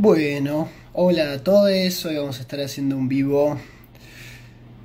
[0.00, 2.04] Bueno, hola a todos.
[2.04, 3.58] Hoy vamos a estar haciendo un vivo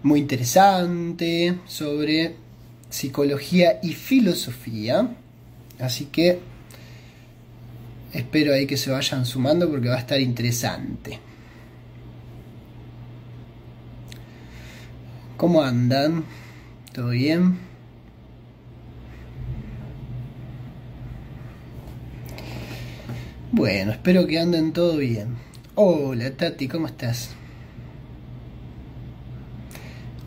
[0.01, 2.35] muy interesante sobre
[2.89, 5.15] psicología y filosofía.
[5.79, 6.39] Así que
[8.11, 11.19] espero ahí que se vayan sumando porque va a estar interesante.
[15.37, 16.23] ¿Cómo andan?
[16.91, 17.59] ¿Todo bien?
[23.55, 25.37] Bueno, espero que anden todo bien.
[25.75, 27.35] Hola Tati, ¿cómo estás?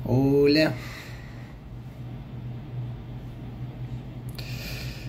[0.05, 0.73] Hola.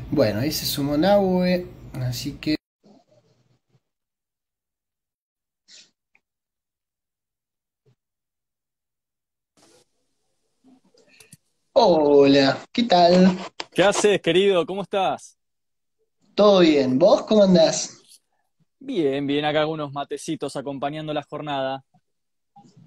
[0.10, 2.56] Bueno, ahí se sumó Nahue, así que...
[11.74, 13.38] Hola, ¿qué tal?
[13.72, 14.66] ¿Qué haces, querido?
[14.66, 15.38] ¿Cómo estás?
[16.34, 16.98] ¿Todo bien?
[16.98, 17.97] ¿Vos cómo andás?
[18.80, 21.84] Bien, bien, acá algunos matecitos acompañando la jornada.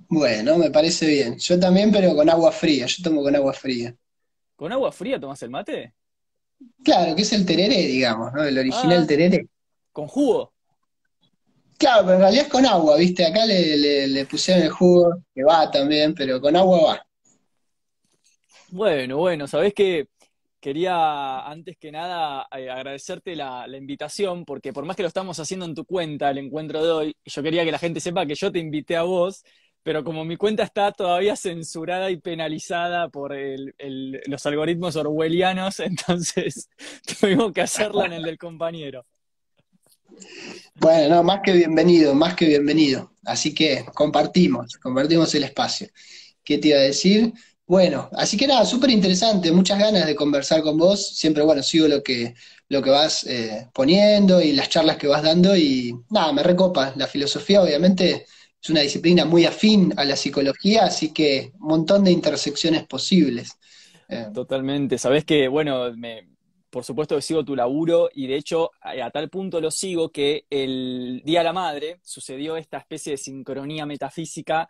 [0.08, 1.38] Bueno, me parece bien.
[1.38, 2.86] Yo también, pero con agua fría.
[2.86, 3.94] Yo tomo con agua fría.
[4.56, 5.94] ¿Con agua fría tomas el mate?
[6.84, 8.44] Claro, que es el tereré, digamos, ¿no?
[8.44, 9.47] El original Ah, tereré.
[9.92, 10.55] ¿con jugo?
[11.78, 13.25] Claro, pero en realidad es con agua, ¿viste?
[13.27, 17.06] Acá le, le, le pusieron el jugo, que va también, pero con agua va.
[18.69, 20.08] Bueno, bueno, sabés que
[20.61, 25.66] quería antes que nada eh, agradecerte la, invitación, porque por más que lo estamos haciendo
[25.66, 28.53] en tu cuenta, el encuentro de hoy, yo quería que la gente sepa que yo
[28.53, 29.42] te invité a vos,
[29.83, 36.69] pero como mi cuenta está todavía censurada y penalizada por los algoritmos orwellianos, entonces
[37.20, 39.06] tuvimos que hacerla en el del compañero.
[40.75, 43.12] Bueno, no, más que bienvenido, más que bienvenido.
[43.25, 45.88] Así que compartimos, compartimos el espacio.
[46.42, 47.33] ¿Qué te iba a decir?
[47.70, 51.10] Bueno, así que nada, súper interesante, muchas ganas de conversar con vos.
[51.16, 52.34] Siempre, bueno, sigo lo que,
[52.68, 56.92] lo que vas eh, poniendo y las charlas que vas dando y nada, me recopa.
[56.96, 58.26] La filosofía obviamente
[58.60, 63.53] es una disciplina muy afín a la psicología, así que un montón de intersecciones posibles.
[64.09, 64.98] Eh, Totalmente.
[64.98, 66.28] Sabés que, bueno, me,
[66.70, 70.10] por supuesto que sigo tu laburo y de hecho a, a tal punto lo sigo
[70.10, 74.69] que el Día de la Madre sucedió esta especie de sincronía metafísica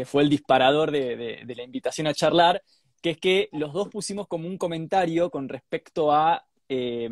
[0.00, 2.62] que fue el disparador de, la invitación a charlar,
[3.02, 7.06] que es que los dos pusimos como un comentario con respecto a, eh,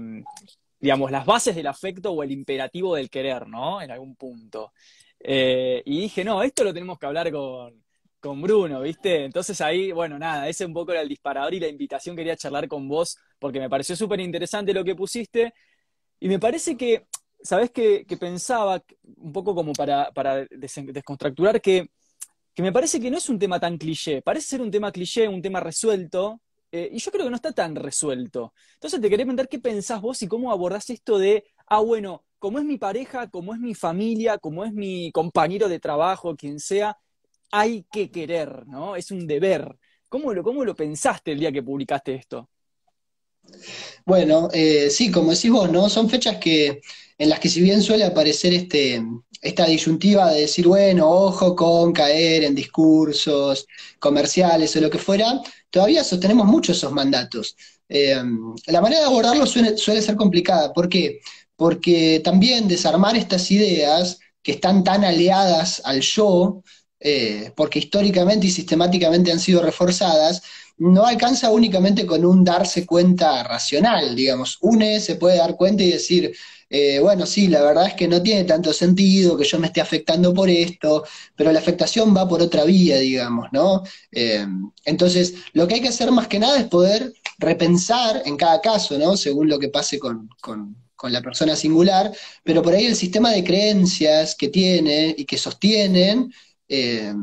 [0.80, 3.82] digamos, las bases del afecto o el imperativo del querer, ¿no?
[3.82, 4.72] En algún punto.
[5.20, 7.84] Eh, y dije, no, esto lo tenemos que hablar con,
[8.20, 9.26] con Bruno, ¿viste?
[9.26, 12.68] Entonces ahí, bueno, nada, ese un poco era el disparador y la invitación quería charlar
[12.68, 15.52] con vos porque me pareció súper interesante lo que pusiste
[16.20, 17.04] y me parece que,
[17.42, 18.06] ¿sabés qué?
[18.06, 18.82] Que pensaba,
[19.18, 21.90] un poco como para, para des- descontracturar, que,
[22.58, 25.28] que me parece que no es un tema tan cliché, parece ser un tema cliché,
[25.28, 26.40] un tema resuelto,
[26.72, 28.52] eh, y yo creo que no está tan resuelto.
[28.74, 32.58] Entonces te quería preguntar qué pensás vos y cómo abordás esto de, ah, bueno, como
[32.58, 36.98] es mi pareja, como es mi familia, como es mi compañero de trabajo, quien sea,
[37.52, 38.96] hay que querer, ¿no?
[38.96, 39.78] Es un deber.
[40.08, 42.50] ¿Cómo lo, cómo lo pensaste el día que publicaste esto?
[44.04, 45.88] Bueno, eh, sí, como decís vos, ¿no?
[45.88, 46.80] Son fechas que,
[47.18, 49.02] en las que si bien suele aparecer este,
[49.42, 53.66] esta disyuntiva de decir, bueno, ojo con caer en discursos
[53.98, 57.56] comerciales o lo que fuera, todavía sostenemos mucho esos mandatos.
[57.88, 58.20] Eh,
[58.66, 60.72] la manera de abordarlo suele, suele ser complicada.
[60.72, 61.20] ¿Por qué?
[61.56, 66.62] Porque también desarmar estas ideas que están tan aliadas al yo,
[67.00, 70.42] eh, porque históricamente y sistemáticamente han sido reforzadas,
[70.78, 74.58] no alcanza únicamente con un darse cuenta racional, digamos.
[74.60, 76.34] Une se puede dar cuenta y decir,
[76.70, 79.80] eh, bueno, sí, la verdad es que no tiene tanto sentido que yo me esté
[79.80, 83.82] afectando por esto, pero la afectación va por otra vía, digamos, ¿no?
[84.12, 84.46] Eh,
[84.84, 88.98] entonces, lo que hay que hacer más que nada es poder repensar en cada caso,
[88.98, 89.16] ¿no?
[89.16, 92.12] Según lo que pase con, con, con la persona singular,
[92.44, 96.32] pero por ahí el sistema de creencias que tiene y que sostienen
[96.68, 97.14] eh,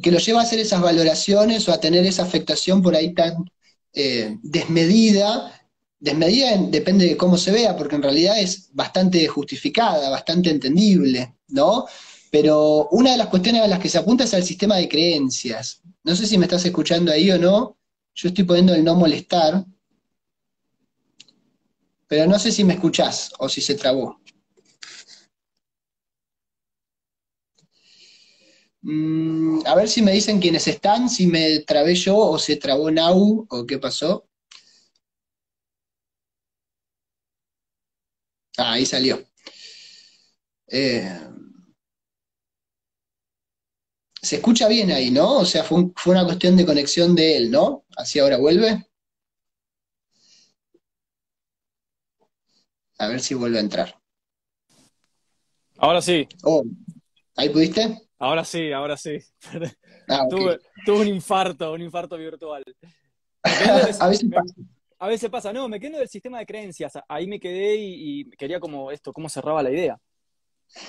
[0.00, 3.44] que lo lleva a hacer esas valoraciones o a tener esa afectación por ahí tan
[3.94, 5.52] eh, desmedida.
[6.00, 11.34] Desmedida en- depende de cómo se vea, porque en realidad es bastante justificada, bastante entendible,
[11.48, 11.86] ¿no?
[12.30, 15.80] Pero una de las cuestiones a las que se apunta es al sistema de creencias.
[16.04, 17.76] No sé si me estás escuchando ahí o no.
[18.14, 19.64] Yo estoy poniendo el no molestar,
[22.06, 24.20] pero no sé si me escuchás o si se trabó.
[28.82, 32.90] Mm, a ver si me dicen quiénes están, si me trabé yo o se trabó
[32.90, 34.28] Nau o qué pasó.
[38.58, 39.22] Ah, ahí salió.
[40.68, 41.18] Eh,
[44.22, 45.38] se escucha bien ahí, ¿no?
[45.38, 47.84] O sea, fue, un- fue una cuestión de conexión de él, ¿no?
[47.96, 48.86] Así ahora vuelve.
[52.98, 54.00] A ver si vuelve a entrar.
[55.78, 56.26] Ahora sí.
[56.42, 56.64] Oh,
[57.36, 58.02] ¿Ahí pudiste?
[58.22, 59.18] Ahora sí, ahora sí.
[60.08, 60.58] Ah, tuve,
[61.00, 62.62] un infarto, un infarto virtual.
[64.00, 64.54] a veces pasa.
[64.98, 68.60] A veces pasa, no, me quedo del sistema de creencias, ahí me quedé y, quería
[68.60, 69.98] como esto, cómo cerraba la idea.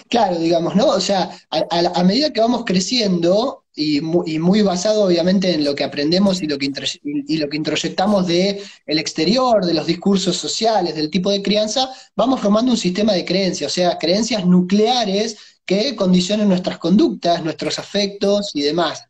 [0.09, 0.87] Claro, digamos, ¿no?
[0.87, 6.41] O sea, a, medida que vamos creciendo, y muy, basado obviamente en lo que aprendemos
[6.43, 6.71] y lo que,
[7.03, 11.89] y lo que introyectamos del el exterior, de los discursos sociales, del tipo de crianza,
[12.15, 17.79] vamos formando un sistema de creencias, o sea, creencias nucleares que condicionan nuestras conductas, nuestros
[17.79, 19.03] afectos y demás.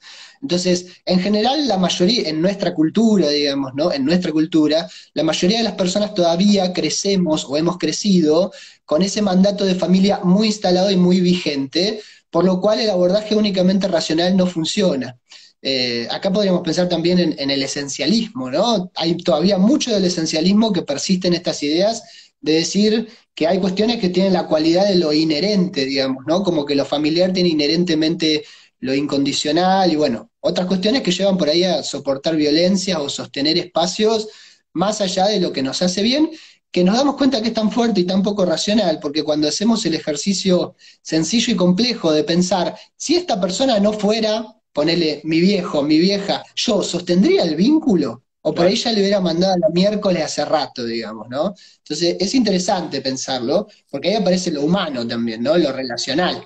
[0.44, 3.94] Entonces, en general, la mayoría, en nuestra cultura, digamos, ¿no?
[3.94, 8.51] En nuestra cultura, la mayoría de las personas todavía crecemos o hemos crecido
[8.84, 13.36] con ese mandato de familia muy instalado y muy vigente, por lo cual el abordaje
[13.36, 15.18] únicamente racional no funciona.
[15.62, 18.92] Eh, acá podríamos pensar también en, en, el esencialismo, ¿no?
[18.96, 22.04] Hay todavía mucho del esencialismo que persiste en estas ideas
[22.42, 26.44] de decir que hay cuestiones que tienen la cualidad de lo inherente, digamos, ¿no?
[26.44, 28.44] Como que lo familiar tiene inherentemente
[28.81, 33.57] lo incondicional y bueno, otras cuestiones que llevan por ahí a soportar violencia o sostener
[33.57, 34.28] espacios
[34.74, 36.30] más allá de lo que nos hace bien,
[36.69, 39.86] que nos damos cuenta que es tan fuerte y tan poco racional, porque cuando hacemos
[39.86, 45.81] el ejercicio sencillo y complejo de pensar, si esta persona no fuera, ponele mi viejo,
[45.81, 50.24] mi vieja, yo sostendría el vínculo, o por ahí ya le hubiera mandado la miércoles
[50.24, 51.56] hace rato, digamos, ¿no?
[51.78, 55.57] Entonces es interesante pensarlo, porque ahí aparece lo humano también, ¿no?
[55.57, 56.46] Lo relacional.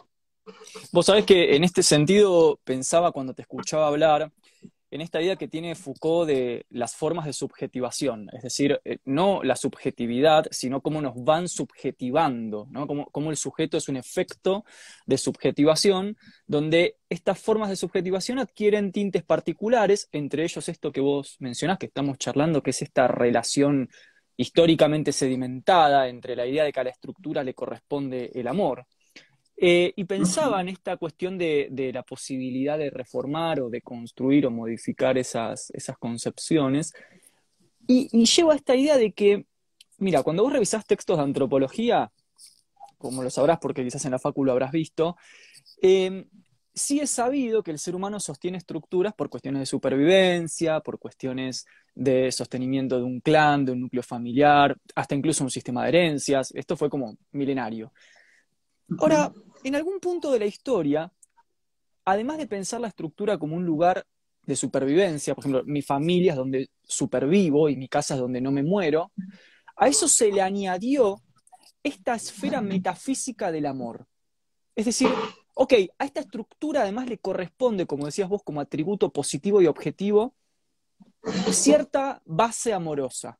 [0.91, 4.31] Vos sabés que en este sentido pensaba cuando te escuchaba hablar
[4.89, 9.43] en esta idea que tiene Foucault de las formas de subjetivación, es decir, eh, no
[9.43, 12.87] la subjetividad, sino cómo nos van subjetivando, ¿no?
[12.87, 14.63] Cómo, el sujeto es un efecto
[15.05, 21.35] de subjetivación, donde estas formas de subjetivación adquieren tintes particulares, entre ellos esto que vos
[21.39, 23.89] mencionás, que estamos charlando, que es esta relación
[24.37, 28.85] históricamente sedimentada entre la idea de que a la estructura le corresponde el amor.
[29.59, 34.51] Eh, y pensaba en esta cuestión de, la posibilidad de reformar o de construir o
[34.51, 36.93] modificar esas, esas concepciones.
[37.87, 39.45] Y, y, llevo a esta idea de que,
[39.97, 42.11] mira, cuando vos revisás textos de antropología,
[42.97, 45.17] como lo sabrás porque quizás en la facu lo habrás visto,
[45.81, 46.27] em,
[46.73, 51.65] sí es sabido que el ser humano sostiene estructuras por cuestiones de supervivencia, por cuestiones
[51.95, 56.51] de sostenimiento de un clan, de un núcleo familiar, hasta incluso un sistema de herencias.
[56.53, 57.91] Esto fue como milenario.
[58.99, 59.33] Ahora,
[59.67, 61.11] en algún punto de la historia,
[62.05, 64.05] además de pensar la estructura como un lugar
[64.43, 68.51] de supervivencia, por ejemplo, mi familia es donde supervivo y mi casa es donde no
[68.51, 69.11] me muero,
[69.75, 71.21] a eso se le añadió
[71.83, 74.07] esta esfera metafísica del amor.
[74.73, 75.09] Es decir,
[75.53, 80.33] ok, a esta estructura además le corresponde, como decías vos, como atributo positivo y objetivo,
[81.51, 83.37] cierta base amorosa,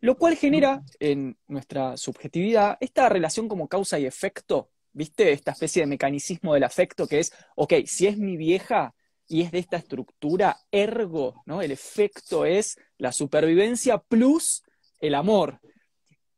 [0.00, 5.32] lo cual genera en nuestra subjetividad esta relación como causa y efecto ¿viste?
[5.32, 8.94] Esta especie de mecanicismo del afecto que es, ok, si es mi vieja
[9.28, 11.60] y es de esta estructura, ergo, ¿no?
[11.60, 14.62] El efecto es la supervivencia plus
[15.00, 15.60] el amor.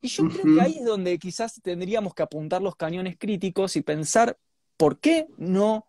[0.00, 3.82] Y yo creo que ahí es donde quizás tendríamos que apuntar los cañones críticos y
[3.82, 4.38] pensar
[4.76, 5.86] por qué no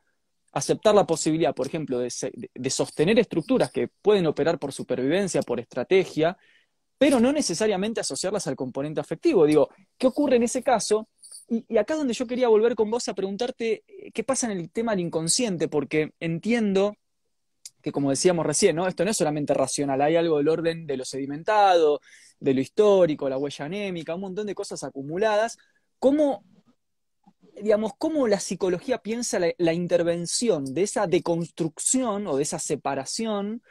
[0.51, 2.11] aceptar la posibilidad, por ejemplo, de,
[2.55, 6.37] de, sostener estructuras que pueden operar por supervivencia, por estrategia,
[6.97, 9.45] pero no necesariamente asociarlas al componente afectivo.
[9.45, 11.09] Digo, ¿qué ocurre en ese caso?
[11.49, 14.57] Y, acá es donde yo quería volver con vos a preguntarte eh, qué pasa en
[14.57, 16.95] el tema del inconsciente, porque entiendo
[17.81, 18.87] que, como decíamos recién, ¿no?
[18.87, 22.01] esto no es solamente racional, hay algo del orden de lo sedimentado,
[22.39, 25.57] de lo histórico, la huella anémica, un montón de cosas acumuladas.
[25.99, 26.43] ¿Cómo,
[27.61, 33.61] digamos, cómo la psicología piensa la, intervención de esa deconstrucción o de esa separación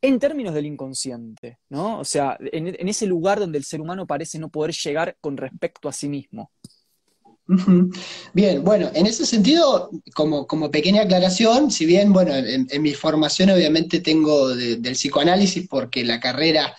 [0.00, 1.98] en términos del inconsciente, ¿no?
[1.98, 5.88] O sea, en, ese lugar donde el ser humano parece no poder llegar con respecto
[5.88, 6.52] a sí mismo.
[8.34, 13.50] Bien, bueno, en ese sentido, como, como pequeña aclaración, si bien, bueno, en, mi formación
[13.50, 16.76] obviamente tengo del psicoanálisis porque la carrera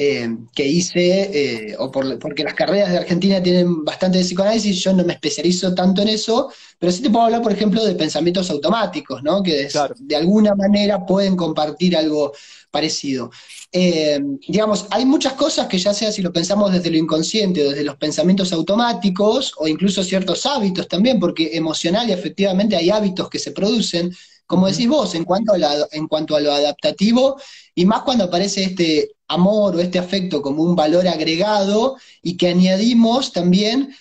[0.00, 4.92] eh, que hice, eh, o porque las carreras de Argentina tienen bastante de psicoanálisis, yo
[4.92, 8.48] no me especializo tanto en eso, pero sí te puedo hablar, por ejemplo, de pensamientos
[8.50, 9.42] automáticos, ¿no?
[9.42, 12.32] Que de alguna manera pueden compartir algo
[12.70, 13.32] parecido.
[13.72, 17.82] Eh, digamos, hay muchas cosas que ya sea si lo pensamos desde lo inconsciente desde
[17.82, 23.40] los pensamientos automáticos, o incluso ciertos hábitos también, porque emocional y efectivamente hay hábitos que
[23.40, 24.12] se producen,
[24.48, 25.58] como decís vos, en cuanto a,
[25.92, 27.38] en cuanto a lo adaptativo,
[27.74, 32.48] y más cuando aparece este amor o este afecto como un valor agregado y que
[32.48, 33.94] añadimos también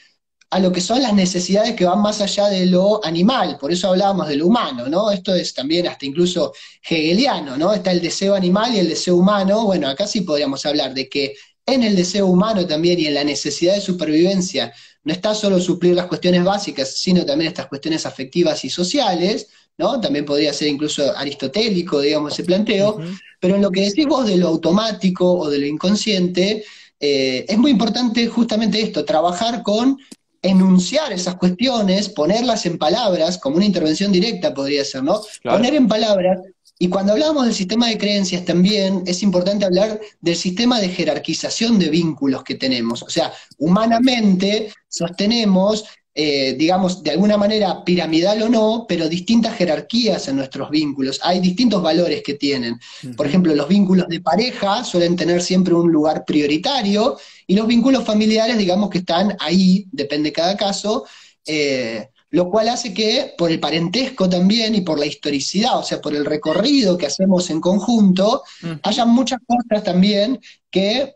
[0.49, 3.89] a lo que son las necesidades que van más allá de lo animal, por eso
[3.89, 5.11] hablábamos de lo humano, ¿no?
[5.11, 7.73] Esto es también hasta incluso hegeliano, ¿no?
[7.73, 11.35] Está el deseo animal y el deseo humano, bueno, acá sí podríamos hablar de que
[11.65, 14.73] en el deseo humano también y en la necesidad de supervivencia
[15.03, 19.99] no está solo suplir las cuestiones básicas, sino también estas cuestiones afectivas y sociales, ¿no?
[19.99, 22.99] También podría ser incluso aristotélico, digamos, ese planteo,
[23.39, 26.63] pero en lo que decís vos de lo automático o de lo inconsciente,
[26.99, 29.97] eh, es muy importante justamente esto, trabajar con
[30.41, 35.21] enunciar esas cuestiones, ponerlas en palabras, como una intervención directa podría ser, ¿no?
[35.43, 36.39] Poner en palabras
[36.79, 41.79] y cuando hablamos del sistema de creencias también es importante hablar del sistema de jerarquización
[41.79, 43.01] de vínculos que tenemos.
[43.01, 45.85] O sea, humanamente sostenemos,
[46.19, 51.19] eh, digamos, de alguna manera piramidal o no, pero distintas jerarquías en nuestros vínculos.
[51.21, 52.79] Hay distintos valores que tienen.
[53.15, 58.03] Por ejemplo, los vínculos de pareja suelen tener siempre un lugar prioritario y los vínculos
[58.03, 61.05] familiares, digamos, que están ahí, depende de cada caso.
[61.45, 66.01] Eh, lo cual hace que por el parentesco también y por la historicidad, o sea,
[66.01, 68.41] por el recorrido que hacemos en conjunto,
[68.81, 70.39] haya muchas cosas también
[70.71, 71.15] que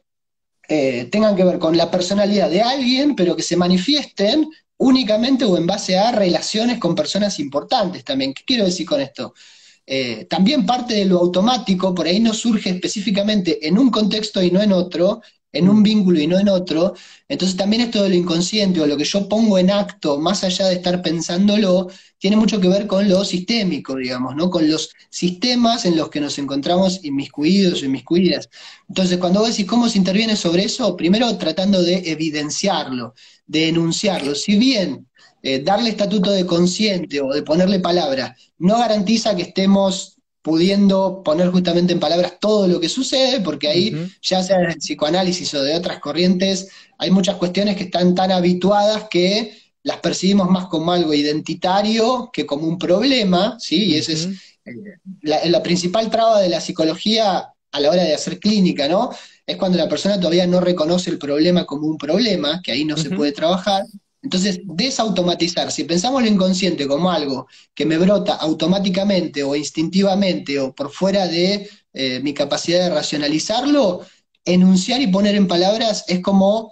[0.69, 4.47] eh, tengan que ver con la personalidad de alguien, pero que se manifiesten
[4.81, 8.33] únicamente o en base a relaciones con personas importantes también.
[8.33, 9.33] ¿Qué quiero decir con esto?
[9.85, 14.49] Eh, también parte de lo automático, por ahí no surge específicamente en un contexto y
[14.49, 15.21] no en otro,
[15.51, 16.93] en un vínculo y no en otro.
[17.27, 20.67] Entonces también esto de lo inconsciente o lo que yo pongo en acto, más allá
[20.67, 24.49] de estar pensándolo, tiene mucho que ver con lo sistémico, digamos, ¿no?
[24.49, 28.49] Con los sistemas en los que nos encontramos inmiscuidos o inmiscuidas.
[28.87, 33.13] Entonces, cuando vos decís cómo se interviene sobre eso, primero tratando de evidenciarlo,
[33.47, 34.35] de enunciarlo.
[34.35, 35.07] Si bien
[35.43, 41.49] eh, darle estatuto de consciente o de ponerle palabra no garantiza que estemos pudiendo poner
[41.49, 45.63] justamente en palabras todo lo que sucede, porque ahí, ya sea en el psicoanálisis o
[45.63, 50.91] de otras corrientes, hay muchas cuestiones que están tan habituadas que las percibimos más como
[50.91, 53.85] algo identitario que como un problema, ¿sí?
[53.85, 54.29] Y esa es
[54.65, 54.73] eh,
[55.21, 59.11] la, principal traba de la psicología a la hora de hacer clínica, ¿no?
[59.45, 62.97] Es cuando la persona todavía no reconoce el problema como un problema, que ahí no
[62.97, 63.83] se puede trabajar,
[64.23, 70.73] entonces, desautomatizar, si pensamos lo inconsciente como algo que me brota automáticamente o instintivamente o
[70.73, 74.01] por fuera de eh, mi capacidad de racionalizarlo,
[74.45, 76.71] enunciar y poner en palabras es como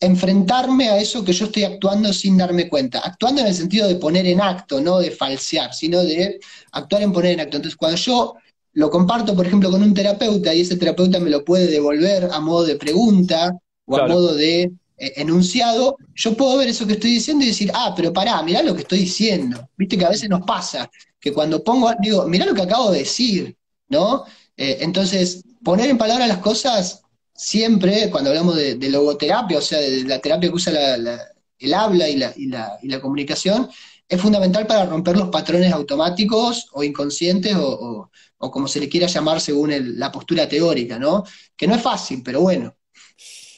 [0.00, 2.98] enfrentarme a eso que yo estoy actuando sin darme cuenta.
[2.98, 6.40] Actuando en el sentido de poner en acto, no de falsear, sino de
[6.72, 7.58] actuar en poner en acto.
[7.58, 8.34] Entonces, cuando yo
[8.72, 12.40] lo comparto, por ejemplo, con un terapeuta y ese terapeuta me lo puede devolver a
[12.40, 14.72] modo de pregunta o a modo de
[15.16, 18.74] enunciado, yo puedo ver eso que estoy diciendo y decir, ah, pero pará, mirá lo
[18.74, 19.68] que estoy diciendo.
[19.76, 23.00] Viste que a veces nos pasa, que cuando pongo, digo, mirá lo que acabo de
[23.00, 23.56] decir,
[23.88, 24.24] ¿no?
[24.56, 27.02] Eh, entonces, poner en palabras las cosas
[27.34, 32.32] siempre, cuando hablamos de, logoterapia, o sea, de la terapia que usa el habla la,
[32.36, 33.68] y, la, comunicación,
[34.08, 39.40] es fundamental para romper los patrones automáticos o inconscientes o, como se le quiera llamar
[39.40, 41.24] según la postura teórica, ¿no?
[41.56, 42.76] Que no es fácil, pero bueno,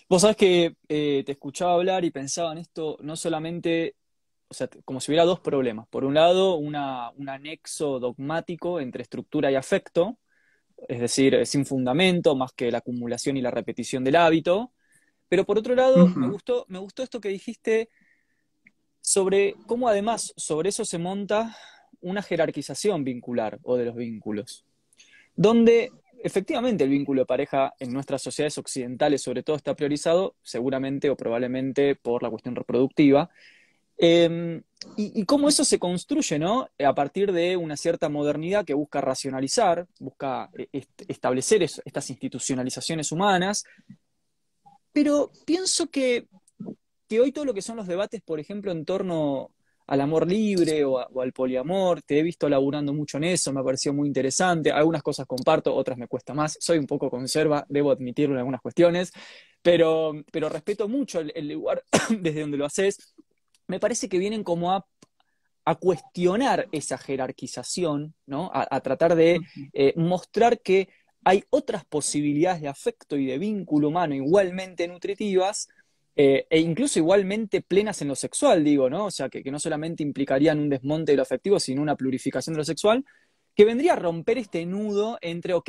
[0.09, 3.97] Vos sabés que eh, te escuchaba hablar y pensaba en esto no solamente,
[4.49, 5.89] o sea, como si hubiera dos problemas.
[5.89, 10.19] Por un lado, un anexo dogmático entre estructura y afecto,
[10.89, 14.73] es decir, sin fundamento, más que la acumulación y la repetición del hábito.
[15.29, 17.89] Pero por otro lado, me, gustó, me gustó esto que dijiste
[19.01, 21.57] sobre cómo además sobre eso se monta
[22.01, 24.65] una jerarquización vincular o de los vínculos,
[25.35, 25.91] donde
[26.25, 31.17] efectivamente el vínculo de pareja en nuestras sociedades occidentales sobre todo está priorizado, seguramente o
[31.17, 33.31] probablemente por la cuestión reproductiva.
[33.99, 34.63] Em,
[34.97, 36.69] y, cómo eso se construye, ¿no?
[36.85, 43.65] A partir de una cierta modernidad que busca racionalizar, busca eh, establecer estas institucionalizaciones humanas.
[44.93, 46.27] Pero pienso que,
[47.07, 49.51] que hoy todo lo que son los debates, por ejemplo, en torno
[49.87, 52.03] al amor libre o, al poliamor.
[52.03, 54.71] Te he visto laburando mucho en eso, me ha parecido muy interesante.
[54.71, 56.57] Algunas cosas comparto, otras me cuesta más.
[56.61, 59.13] Soy un poco conserva, debo admitirlo en algunas cuestiones,
[59.63, 63.15] pero, pero respeto mucho el, lugar desde donde lo haces.
[63.67, 64.87] Me parece que vienen como a,
[65.81, 68.51] cuestionar esa jerarquización, ¿no?
[68.53, 69.41] a, tratar de
[69.73, 70.91] eh, mostrar que
[71.25, 75.69] hay otras posibilidades de afecto y de vínculo humano igualmente nutritivas
[76.17, 79.07] eh, e incluso igualmente plenas en lo sexual, digo, ¿no?
[79.07, 82.59] O sea, que, no solamente implicarían un desmonte de lo afectivo, sino una plurificación de
[82.59, 83.05] lo sexual,
[83.55, 85.69] que vendría a romper este nudo entre, ok,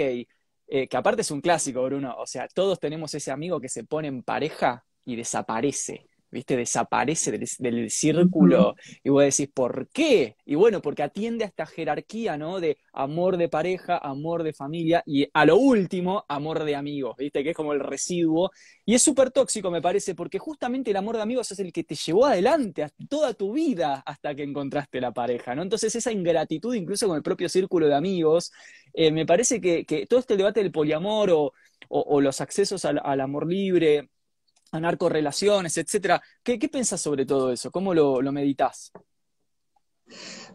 [0.68, 3.84] eh, que aparte es un clásico, Bruno, o sea, todos tenemos ese amigo que se
[3.84, 6.08] pone en pareja y desaparece.
[6.32, 6.58] ¿Viste?
[6.58, 10.36] Desaparece del, círculo y vos decís, ¿por qué?
[10.46, 12.60] Y bueno, porque atiende a esta jerarquía, ¿no?
[12.60, 17.44] De amor de pareja, amor de familia y a lo último, amor de amigos, ¿viste?
[17.44, 18.52] Que es como el residuo.
[18.86, 21.84] Y es súper tóxico, me parece, porque justamente el amor de amigos es el que
[21.84, 25.62] te llevó adelante toda tu vida hasta que encontraste la pareja, ¿no?
[25.62, 28.52] Entonces esa ingratitud, incluso con el propio círculo de amigos,
[28.94, 31.52] eh, me parece que, todo este debate del poliamor o,
[32.22, 34.10] los accesos al amor libre,
[34.80, 36.22] narcorrelaciones, etcétera.
[36.44, 37.72] ¿Qué, qué pensás sobre todo eso?
[37.72, 38.92] ¿Cómo lo, lo meditas?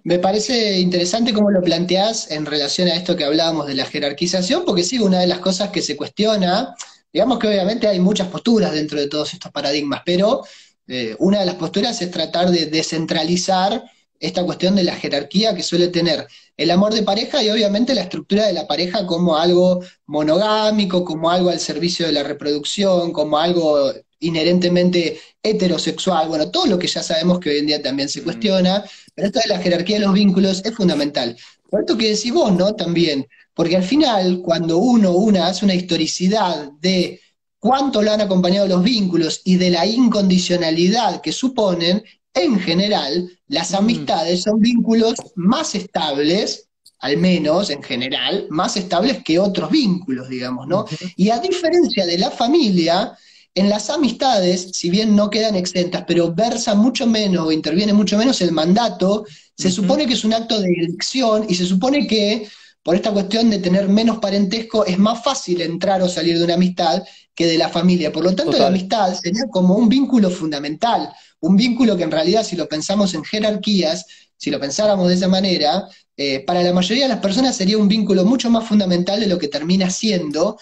[0.02, 4.64] Me parece interesante cómo lo planteás en relación a esto que hablábamos de la jerarquización,
[4.64, 6.74] porque sí, una de las cosas que se cuestiona,
[7.12, 10.42] digamos que obviamente hay muchas posturas dentro de todos estos paradigmas, pero
[10.86, 13.84] eh, una de las posturas es tratar de descentralizar
[14.18, 18.02] esta cuestión de la jerarquía que suele tener el amor de pareja y obviamente la
[18.02, 23.38] estructura de la pareja como algo monogámico, como algo al servicio de la reproducción, como
[23.38, 28.22] algo inherentemente heterosexual, bueno, todo lo que ya sabemos que hoy en día también se
[28.22, 28.84] cuestiona,
[29.14, 31.36] pero esto de la jerarquía de los vínculos es fundamental.
[31.68, 32.74] Por esto que decís vos, ¿no?
[32.74, 37.20] También, porque al final, cuando uno, una hace una historicidad de
[37.58, 42.02] cuánto lo han acompañado los vínculos y de la incondicionalidad que suponen,
[42.34, 46.68] en general, las amistades son vínculos más estables,
[47.00, 50.84] al menos en general, más estables que otros vínculos, digamos, ¿no?
[51.16, 53.16] Y a diferencia de la familia,
[53.54, 58.16] en las amistades, si bien no quedan exentas, pero versa mucho menos o interviene mucho
[58.16, 59.24] menos el mandato,
[59.56, 62.48] se supone que es un acto de elección y se supone que
[62.82, 66.54] por esta cuestión de tener menos parentesco es más fácil entrar o salir de una
[66.54, 67.02] amistad
[67.34, 68.12] que de la familia.
[68.12, 72.44] Por lo tanto, la amistad sería como un vínculo fundamental, un vínculo que en realidad,
[72.44, 74.06] si lo pensamos en jerarquías,
[74.40, 77.88] si lo pensáramos de esa manera, eh, para la mayoría de las personas sería un
[77.88, 80.56] vínculo mucho más fundamental de lo que termina siendo.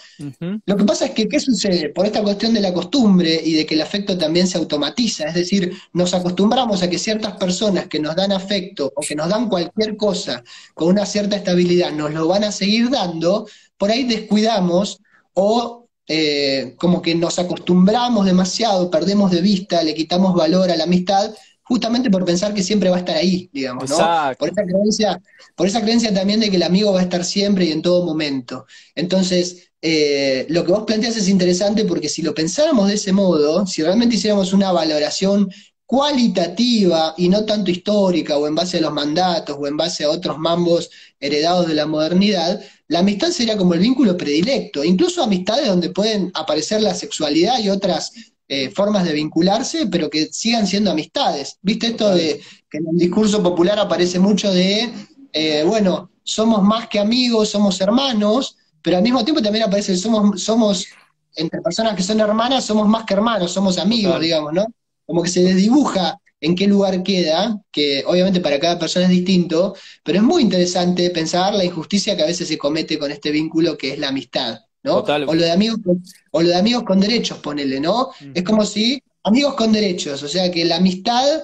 [0.65, 1.89] Lo que pasa es que, ¿qué sucede?
[1.89, 5.33] Por esta cuestión de la costumbre y de que el afecto también se automatiza, es
[5.33, 9.47] decir, nos acostumbramos a que ciertas personas que nos dan afecto o que nos dan
[9.47, 10.43] cualquier cosa
[10.73, 14.99] con una cierta estabilidad nos lo van a seguir dando, por ahí descuidamos
[15.33, 20.85] o eh, como que nos acostumbramos demasiado, perdemos de vista, le quitamos valor a la
[20.85, 21.31] amistad,
[21.69, 23.95] justamente por pensar que siempre va a estar ahí, digamos, ¿no?
[24.39, 25.21] Por esa creencia,
[25.55, 28.03] por esa creencia también de que el amigo va a estar siempre y en todo
[28.03, 28.65] momento.
[28.95, 33.67] Entonces, eh, lo que vos planteas es interesante porque si lo pensáramos de ese modo,
[33.67, 35.47] si realmente hiciéramos una valoración
[35.85, 40.09] cualitativa y no tanto histórica o en base a los mandatos o en base a
[40.09, 40.89] otros mambos
[41.19, 46.31] heredados de la modernidad, la amistad sería como el vínculo predilecto, incluso amistades donde pueden
[46.33, 48.11] aparecer la sexualidad y otras
[48.49, 51.57] eh, formas de vincularse, pero que sigan siendo amistades.
[51.61, 54.91] ¿Viste esto de que en el discurso popular aparece mucho de,
[55.31, 60.41] eh, bueno, somos más que amigos, somos hermanos, pero al mismo tiempo también aparece, somos,
[60.41, 60.87] somos,
[61.35, 64.65] entre personas que son hermanas, somos más que hermanos, somos amigos, digamos, ¿no?
[65.05, 69.75] como que se desdibuja en qué lugar queda, que obviamente para cada persona es distinto,
[70.03, 73.77] pero es muy interesante pensar la injusticia que a veces se comete con este vínculo
[73.77, 74.97] que es la amistad, ¿no?
[74.97, 78.09] O lo de amigos con, o lo de amigos con derechos, ponele, ¿no?
[78.33, 81.41] Es como si amigos con derechos, o sea que la amistad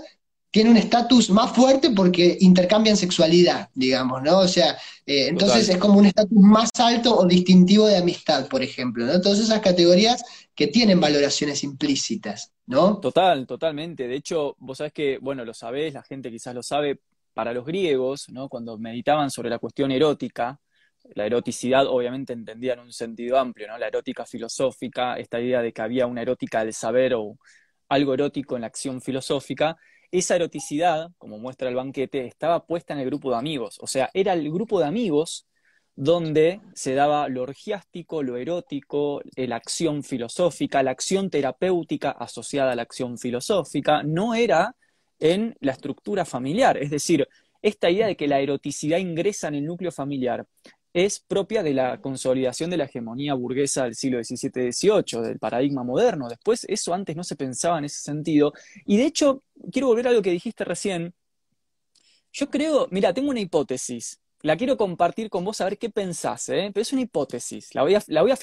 [0.51, 4.39] tiene un estatus más fuerte porque intercambian sexualidad, digamos, ¿no?
[4.39, 8.63] O sea, eh, entonces es como un estatus más alto o distintivo de amistad, por
[8.63, 9.19] ejemplo, ¿no?
[9.19, 10.23] Todas esas categorías
[10.55, 12.99] que tienen valoraciones implícitas, ¿no?
[12.99, 14.07] Total, totalmente.
[14.07, 17.01] De hecho, vos sabés que, bueno, lo sabés, la gente quizás lo sabe,
[17.35, 18.47] para los griegos, ¿no?
[18.47, 20.57] Cuando meditaban sobre la cuestión erótica,
[21.13, 23.77] la eroticidad obviamente entendía en un sentido amplio, ¿no?
[23.77, 27.37] La erótica filosófica, esta idea de que había una erótica del saber o
[27.89, 29.77] algo erótico en la acción filosófica,
[30.11, 33.77] esa eroticidad, como muestra el banquete, estaba puesta en el grupo de amigos.
[33.81, 35.47] O sea, era el grupo de amigos
[35.95, 42.75] donde se daba lo orgiástico, lo erótico, la acción filosófica, la acción terapéutica asociada a
[42.75, 44.75] la acción filosófica, no era
[45.19, 46.77] en la estructura familiar.
[46.77, 47.27] Es decir,
[47.61, 50.45] esta idea de que la eroticidad ingresa en el núcleo familiar
[50.95, 56.29] es propia de la consolidación de la hegemonía burguesa del siglo XVII-XVIII, del paradigma moderno.
[56.29, 58.53] Después, eso antes no se pensaba en ese sentido.
[58.85, 61.13] Y de hecho, quiero volver a lo que dijiste recién.
[62.31, 66.49] Yo creo, mira, tengo una hipótesis la quiero compartir con vos a ver qué pensás,
[66.49, 66.69] ¿eh?
[66.71, 68.37] pero es una hipótesis, la voy a, la voy a.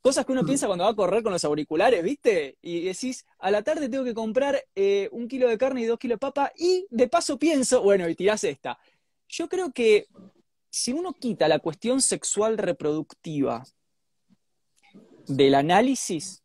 [0.00, 2.56] Cosas que uno piensa cuando va a correr con los auriculares, ¿viste?
[2.62, 5.98] Y decís, a la tarde tengo que comprar eh, un kilo de carne y dos
[5.98, 8.78] kilos de papa, y de paso pienso, bueno, y tirás esta.
[9.28, 10.06] Yo creo que
[10.70, 13.64] si uno quita la cuestión sexual reproductiva
[15.26, 16.42] del análisis,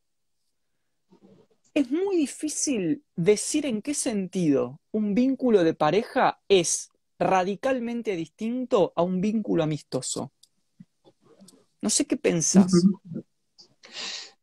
[1.73, 9.01] es muy difícil decir en qué sentido un vínculo de pareja es radicalmente distinto a
[9.01, 10.31] un vínculo amistoso.
[11.81, 12.71] No sé qué pensás.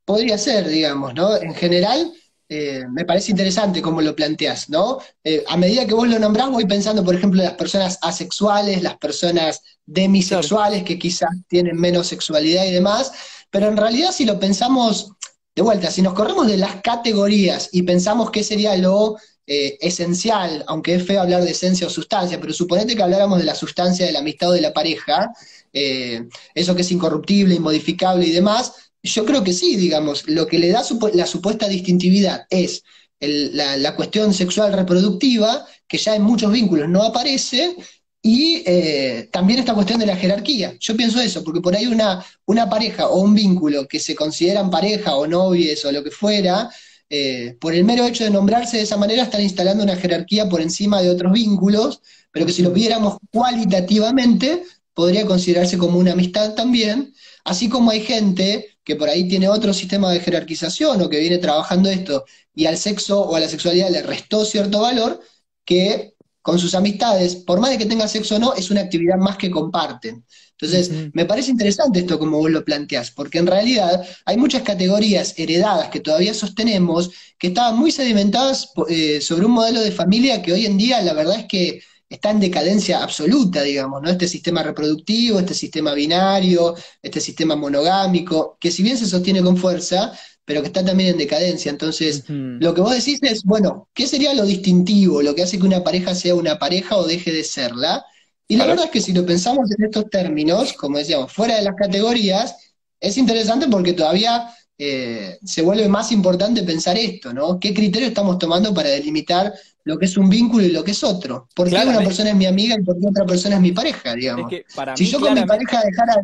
[0.05, 1.37] Podría ser, digamos, ¿no?
[1.37, 2.13] En general,
[2.53, 4.99] eh, me parece interesante cómo lo planteas, ¿no?
[5.23, 8.97] Eh, a medida que vos lo nombrás, voy pensando, por ejemplo, las personas asexuales, las
[8.97, 13.13] personas demisexuales, que quizás tienen menos sexualidad y demás,
[13.51, 15.13] pero en realidad si lo pensamos
[15.55, 20.65] de vuelta, si nos corremos de las categorías y pensamos qué sería lo eh, esencial,
[20.67, 24.05] aunque es feo hablar de esencia o sustancia, pero suponete que habláramos de la sustancia
[24.05, 25.31] de la amistad o de la pareja,
[25.73, 30.69] eso que es incorruptible, inmodificable y demás, yo creo que sí, digamos, lo que le
[30.71, 30.83] da
[31.15, 32.83] la supuesta distintividad es
[33.21, 37.77] la, cuestión sexual reproductiva, que ya en muchos vínculos no aparece,
[38.23, 40.75] y eh, también esta cuestión de la jerarquía.
[40.79, 44.71] Yo pienso eso, porque por ahí una, una pareja o un vínculo que se consideran
[44.71, 46.71] pareja o novies o lo que fuera,
[47.09, 50.61] eh, por el mero hecho de nombrarse de esa manera, están instalando una jerarquía por
[50.61, 54.63] encima de otros vínculos, pero que si lo viéramos cualitativamente,
[54.95, 59.73] podría considerarse como una amistad también, así como hay gente que por ahí tiene otro
[59.73, 63.91] sistema de jerarquización o que viene trabajando esto y al sexo o a la sexualidad
[63.91, 65.21] le restó cierto valor,
[65.65, 69.17] que con sus amistades, por más de que tenga sexo o no, es una actividad
[69.19, 70.25] más que comparten.
[70.53, 75.35] Entonces, me parece interesante esto como vos lo planteás, porque en realidad hay muchas categorías
[75.39, 80.53] heredadas que todavía sostenemos que estaban muy sedimentadas eh, sobre un modelo de familia que
[80.53, 84.11] hoy en día la verdad es que está en decadencia absoluta, digamos, ¿no?
[84.11, 89.57] Este sistema reproductivo, este sistema binario, este sistema monogámico, que si bien se sostiene con
[89.57, 90.13] fuerza,
[90.45, 91.71] pero que está también en decadencia.
[91.71, 95.67] Entonces, lo que vos decís es, bueno, ¿qué sería lo distintivo, lo que hace que
[95.67, 98.05] una pareja sea una pareja o deje de serla?
[98.49, 101.63] Y la verdad es que si lo pensamos en estos términos, como decíamos, fuera de
[101.63, 102.57] las categorías,
[102.99, 107.61] es interesante porque todavía eh, se vuelve más importante pensar esto, ¿no?
[107.61, 111.03] ¿Qué criterio estamos tomando para delimitar lo que es un vínculo y lo que es
[111.03, 111.49] otro?
[111.55, 114.15] ¿Por qué una persona es mi amiga y por qué otra persona es mi pareja,
[114.15, 114.51] digamos?
[114.95, 116.17] si yo con mi pareja dejara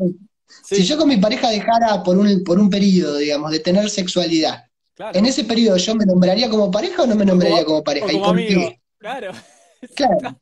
[0.65, 4.65] si yo con mi pareja dejara por un, por un periodo, digamos, de tener sexualidad,
[5.13, 8.13] ¿en ese periodo yo me nombraría como pareja o no me nombraría como, pareja?
[8.13, 8.81] ¿Y por qué?
[8.99, 9.33] Claro.
[9.95, 10.37] Claro.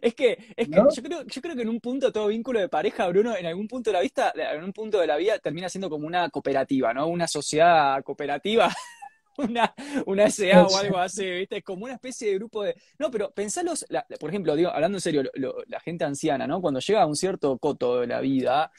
[0.00, 2.68] Es que, es que yo, creo, yo creo que en un punto todo vínculo de
[2.68, 5.68] pareja, Bruno, en algún punto de la vista, en un punto de la vida termina
[5.68, 7.08] siendo como una cooperativa, ¿no?
[7.08, 8.68] Una sociedad cooperativa
[9.38, 9.74] una,
[10.06, 11.58] una SA o algo así, ¿viste?
[11.58, 12.74] Es como una especie de grupo de.
[12.98, 13.84] No, pero pensalos,
[14.20, 16.60] por ejemplo, digo, hablando en serio, la gente anciana, ¿no?
[16.60, 18.70] Cuando llega a un cierto coto de la vida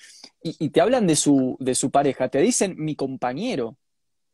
[0.41, 3.77] y, te hablan de su, de su pareja, te dicen mi compañero.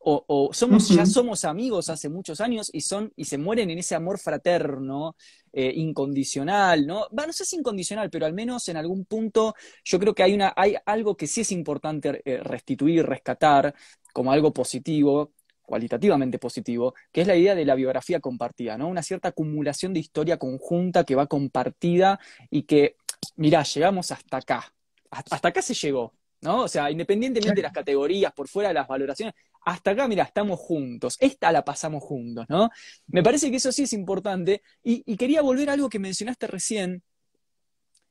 [0.04, 3.94] O, somos, ya somos amigos hace muchos años y son, y se mueren en ese
[3.94, 5.16] amor fraterno,
[5.54, 7.06] eh, incondicional, ¿no?
[7.12, 9.54] No sé si incondicional, pero al menos en algún punto
[9.84, 13.76] yo creo que hay una, hay algo que sí es importante eh, restituir, rescatar
[14.12, 18.88] como algo positivo, cualitativamente positivo, que es la idea de la biografía compartida, ¿no?
[18.88, 22.20] Una cierta acumulación de historia conjunta que va compartida
[22.50, 22.98] y que,
[23.36, 24.74] mirá, llegamos hasta acá.
[25.10, 26.64] Hasta acá se llegó, ¿no?
[26.64, 30.60] O sea, independientemente de las categorías, por fuera de las valoraciones, hasta acá, mira, estamos
[30.60, 32.70] juntos, esta la pasamos juntos, ¿no?
[33.08, 36.48] Me parece que eso sí es importante y, y, quería volver a algo que mencionaste
[36.48, 37.04] recién,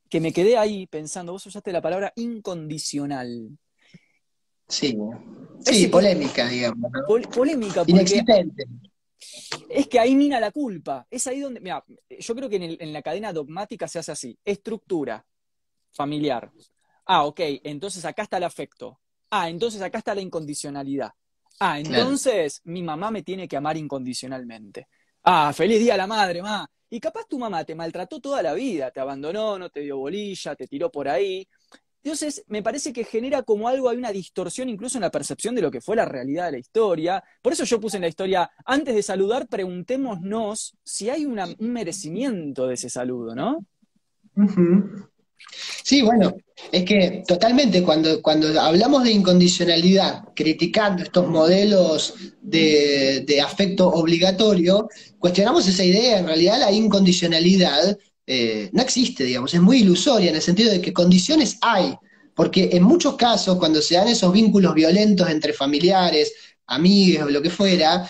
[0.09, 3.59] que me quedé ahí pensando, vos usaste la palabra incondicional.
[4.71, 4.97] Sí,
[5.63, 6.91] sí, polémica, digamos.
[7.35, 8.67] polémica, porque Inexistente.
[9.69, 11.07] Es que ahí mina la culpa.
[11.11, 14.39] Es ahí donde, mira, yo creo que en, la cadena dogmática se hace así.
[14.45, 15.25] Estructura
[15.93, 16.51] familiar.
[17.07, 19.01] Ah, ok, entonces acá está el afecto.
[19.31, 21.11] Ah, entonces acá está la incondicionalidad.
[21.59, 24.89] Ah, entonces mi mamá me tiene que amar incondicionalmente.
[25.25, 26.67] Ah, feliz día a la madre, ma.
[26.89, 30.57] Y capaz tu mamá te maltrató toda la vida, te abandonó, no te dio bolilla,
[30.57, 31.47] te tiró por ahí.
[32.03, 35.63] Entonces, me parece que genera como algo, hay una distorsión incluso en la percepción de
[35.63, 37.23] lo que fue la realidad de la historia.
[37.43, 42.67] Por eso yo puse en la historia, antes de saludar, preguntémonos si hay un merecimiento
[42.67, 43.67] de ese saludo, ¿no?
[45.83, 46.37] Sí, bueno,
[46.71, 55.67] es que totalmente, cuando, cuando hablamos de incondicionalidad, criticando estos modelos de, afecto obligatorio, cuestionamos
[55.67, 60.43] esa idea, en realidad la incondicionalidad eh, no existe, digamos, es muy ilusoria en el
[60.43, 61.95] sentido de que condiciones hay,
[62.35, 66.33] porque en muchos casos, cuando se dan esos vínculos violentos entre familiares,
[66.67, 68.09] amigos lo que fuera,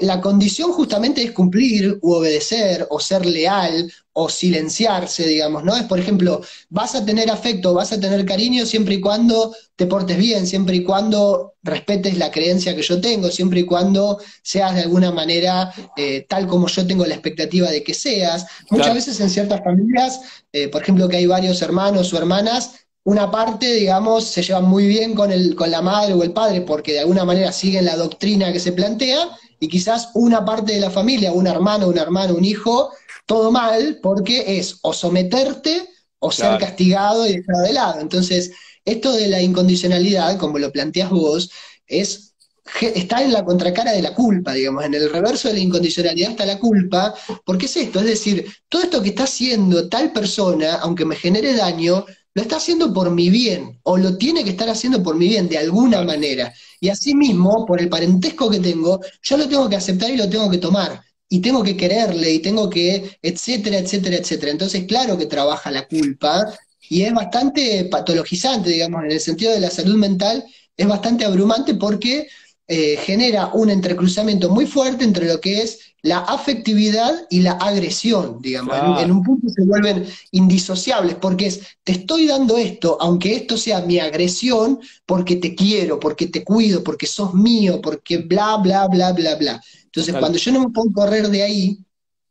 [0.00, 5.76] la condición justamente es cumplir u obedecer o ser leal o silenciarse, digamos, ¿no?
[5.76, 6.40] Es, por ejemplo,
[6.70, 10.76] vas a tener afecto, vas a tener cariño siempre y cuando te portes bien, siempre
[10.76, 15.72] y cuando respetes la creencia que yo tengo, siempre y cuando seas de alguna manera
[15.96, 18.46] eh, tal como yo tengo la expectativa de que seas.
[18.70, 20.20] Muchas veces en ciertas familias,
[20.52, 24.86] eh, por ejemplo, que hay varios hermanos o hermanas, una parte, digamos, se lleva muy
[24.86, 27.96] bien con, el, con la madre o el padre porque de alguna manera siguen la
[27.96, 29.28] doctrina que se plantea,
[29.60, 32.90] y quizás una parte de la familia, un hermano, un hermano, un hijo,
[33.26, 35.88] todo mal, porque es o someterte
[36.18, 38.00] o ser castigado y dejar de lado.
[38.00, 38.52] Entonces,
[38.84, 41.50] esto de la incondicionalidad, como lo planteas vos,
[41.86, 42.34] es
[42.80, 46.46] está en la contracara de la culpa, digamos, en el reverso de la incondicionalidad está
[46.46, 47.14] la culpa,
[47.44, 51.54] porque es esto, es decir, todo esto que está haciendo tal persona, aunque me genere
[51.54, 55.28] daño, lo está haciendo por mi bien, o lo tiene que estar haciendo por mi
[55.28, 56.52] bien, de alguna manera.
[56.84, 60.50] Y asimismo, por el parentesco que tengo, yo lo tengo que aceptar y lo tengo
[60.50, 61.00] que tomar.
[61.30, 64.52] Y tengo que quererle, y tengo que, etcétera, etcétera, etcétera.
[64.52, 66.44] Entonces, claro que trabaja la culpa,
[66.90, 70.44] y es bastante patologizante, digamos, en el sentido de la salud mental,
[70.76, 72.28] es bastante abrumante porque
[72.66, 78.38] eh, genera un entrecruzamiento muy fuerte entre lo que es la afectividad y la agresión,
[78.40, 79.02] digamos.
[79.02, 83.80] En, un punto se vuelven indisociables, porque es, te estoy dando esto, aunque esto sea
[83.80, 89.12] mi agresión, porque te quiero, porque te cuido, porque sos mío, porque bla, bla, bla,
[89.12, 89.62] bla, bla.
[89.84, 91.78] Entonces, cuando yo no me puedo correr de ahí,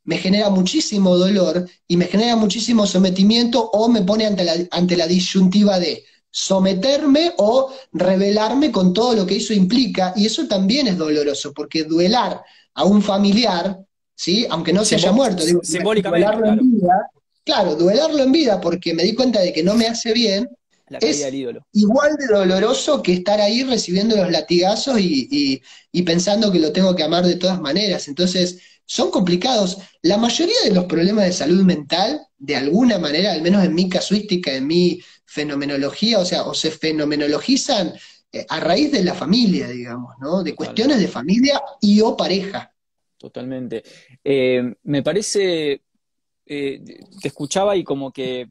[0.04, 4.98] me genera muchísimo dolor y me genera muchísimo sometimiento o me pone ante la, ante
[4.98, 6.04] la disyuntiva de
[6.36, 11.84] someterme o rebelarme con todo lo que eso implica, y eso también es doloroso, porque
[11.84, 12.42] duelar
[12.74, 13.78] a un familiar,
[14.16, 14.48] ¿sí?
[14.50, 17.12] aunque no se haya muerto, digo, simbólicamente, duelarlo en vida,
[17.44, 20.50] claro, duelarlo en vida porque me di cuenta de que no me hace bien,
[21.02, 21.24] es
[21.72, 26.96] igual de doloroso que estar ahí recibiendo los latigazos y, y pensando que lo tengo
[26.96, 28.08] que amar de todas maneras.
[28.08, 29.78] Entonces, son complicados.
[30.02, 33.90] La mayoría de los problemas de salud mental, de alguna manera, al menos en mi
[33.90, 35.02] casuística, en mi
[35.34, 37.94] fenomenología, o sea, o se fenomenologizan
[38.32, 40.44] eh, a raíz de la familia, digamos, ¿no?
[40.44, 42.72] De cuestiones de familia y o pareja.
[43.18, 43.84] Totalmente.
[44.24, 45.82] Eh, me parece,
[46.46, 46.82] eh,
[47.20, 48.48] te escuchaba y como que,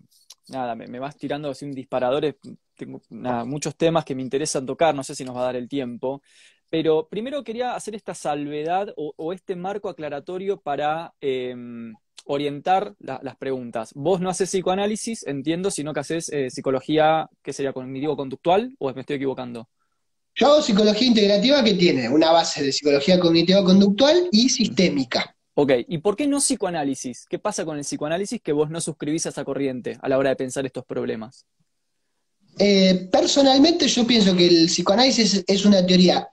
[0.49, 2.37] nada, me, vas tirando así un disparador,
[2.75, 3.01] tengo
[3.47, 6.21] muchos temas que me interesan tocar, no sé si nos va a dar el tiempo,
[6.69, 13.91] pero primero quería hacer esta salvedad o, este marco aclaratorio para em, orientar las preguntas.
[13.95, 18.75] Vos no haces psicoanálisis, entiendo, sino que haces eh, psicología, ¿qué sería cognitivo-conductual?
[18.79, 19.69] ¿O me estoy equivocando?
[20.35, 25.37] Yo hago psicología integrativa que tiene una base de psicología cognitivo-conductual y sistémica.
[25.55, 27.27] Ok, ¿y por qué no psicoanálisis?
[27.29, 30.31] ¿Qué pasa con el psicoanálisis que vos no suscribís a esa corriente a la hora
[30.31, 31.45] de pensar estos problemas?
[32.59, 36.29] Eh, personalmente yo pienso que el psicoanálisis es una teoría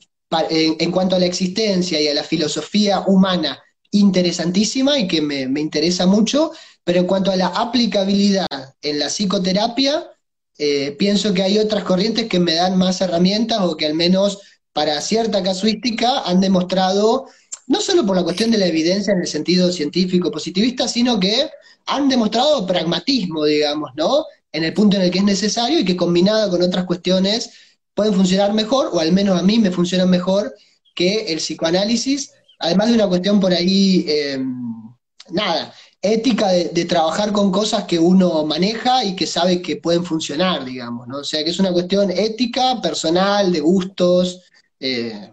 [0.49, 6.05] en, cuanto a la existencia y a la filosofía humana interesantísima y que me, interesa
[6.05, 6.51] mucho,
[6.83, 8.47] pero en cuanto a la aplicabilidad
[8.81, 10.09] en la psicoterapia,
[10.57, 14.39] eh, pienso que hay otras corrientes que me dan más herramientas o que al menos
[14.73, 17.27] para cierta casuística han demostrado,
[17.67, 21.49] no solo por la cuestión de la evidencia en el sentido científico positivista, sino que
[21.85, 24.25] han demostrado pragmatismo, digamos, ¿no?
[24.51, 27.51] En el punto en el que es necesario y que combinada con otras cuestiones
[27.93, 30.53] pueden funcionar mejor, o al menos a mí me funcionan mejor
[30.95, 34.93] que el psicoanálisis, además de una cuestión por ahí, em,
[35.31, 40.63] nada, ética de, trabajar con cosas que uno maneja y que sabe que pueden funcionar,
[40.63, 41.19] digamos, ¿no?
[41.19, 44.43] O sea, que es una cuestión ética, personal, de gustos,
[44.79, 45.31] eh,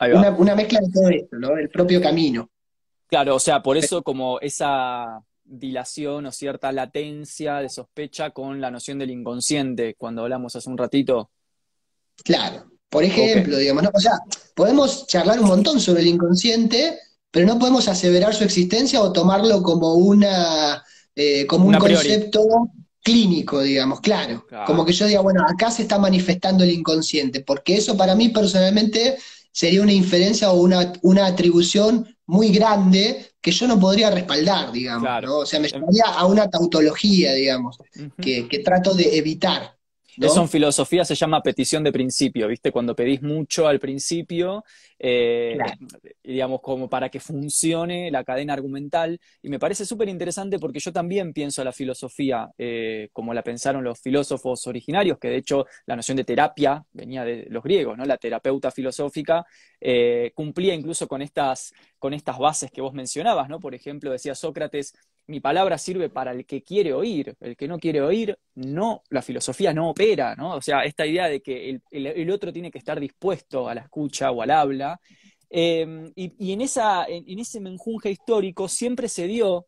[0.00, 1.56] una, una, mezcla de todo esto, ¿no?
[1.56, 2.50] El propio camino.
[3.06, 8.70] Claro, o sea, por eso como esa dilación o cierta latencia de sospecha con la
[8.70, 11.30] noción del inconsciente, cuando hablamos hace un ratito.
[12.22, 12.69] Claro.
[12.90, 13.90] Por ejemplo, digamos, ¿no?
[13.94, 14.18] o sea,
[14.54, 16.98] podemos charlar un montón sobre el inconsciente,
[17.30, 20.82] pero no podemos aseverar su existencia o tomarlo como una
[21.14, 22.70] eh, como un concepto
[23.02, 24.46] clínico, digamos, claro.
[24.66, 28.28] Como que yo diga, bueno, acá se está manifestando el inconsciente, porque eso para mí
[28.28, 29.16] personalmente
[29.52, 35.08] sería una inferencia o una, una atribución muy grande que yo no podría respaldar, digamos,
[35.22, 35.38] ¿no?
[35.38, 37.78] O sea, me llevaría a una tautología, digamos,
[38.20, 39.76] que, que trato de evitar.
[40.18, 42.72] Eso en filosofía se llama petición de principio, ¿viste?
[42.72, 44.64] Cuando pedís mucho al principio,
[44.98, 45.58] eh,
[46.22, 49.20] digamos, como para que funcione la cadena argumental.
[49.42, 53.84] Y me parece súper interesante porque yo también pienso la filosofía eh, como la pensaron
[53.84, 58.04] los filósofos originarios, que de hecho la noción de terapia venía de los griegos, ¿no?
[58.04, 59.46] La terapeuta filosófica
[59.80, 63.60] eh, cumplía incluso con estas, con estas bases que vos mencionabas, ¿no?
[63.60, 64.94] Por ejemplo, decía Sócrates,
[65.26, 69.22] mi palabra sirve para el que quiere oír, el que no quiere oír, no, la
[69.22, 70.56] filosofía no opera, ¿no?
[70.56, 74.30] O sea, esta idea de que el, otro tiene que estar dispuesto a la escucha
[74.30, 75.00] o al habla.
[75.48, 79.66] Em, y, en, esa, en, ese menjunje histórico siempre se dio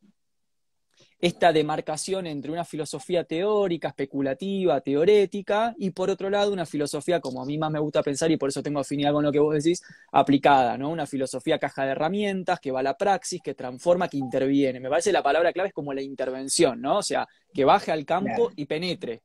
[1.22, 7.40] esta demarcación entre una filosofía teórica, especulativa, teorética, y por otro lado una filosofía, como
[7.40, 9.54] a mí más me gusta pensar, y por eso tengo afinidad con lo que vos
[9.54, 9.80] decís,
[10.10, 10.90] aplicada, ¿no?
[10.90, 14.80] Una filosofía caja de herramientas, que va a la praxis, que transforma, que interviene.
[14.80, 16.98] Me parece la palabra clave es como la intervención, ¿no?
[16.98, 19.22] O sea, que baje al campo y penetre.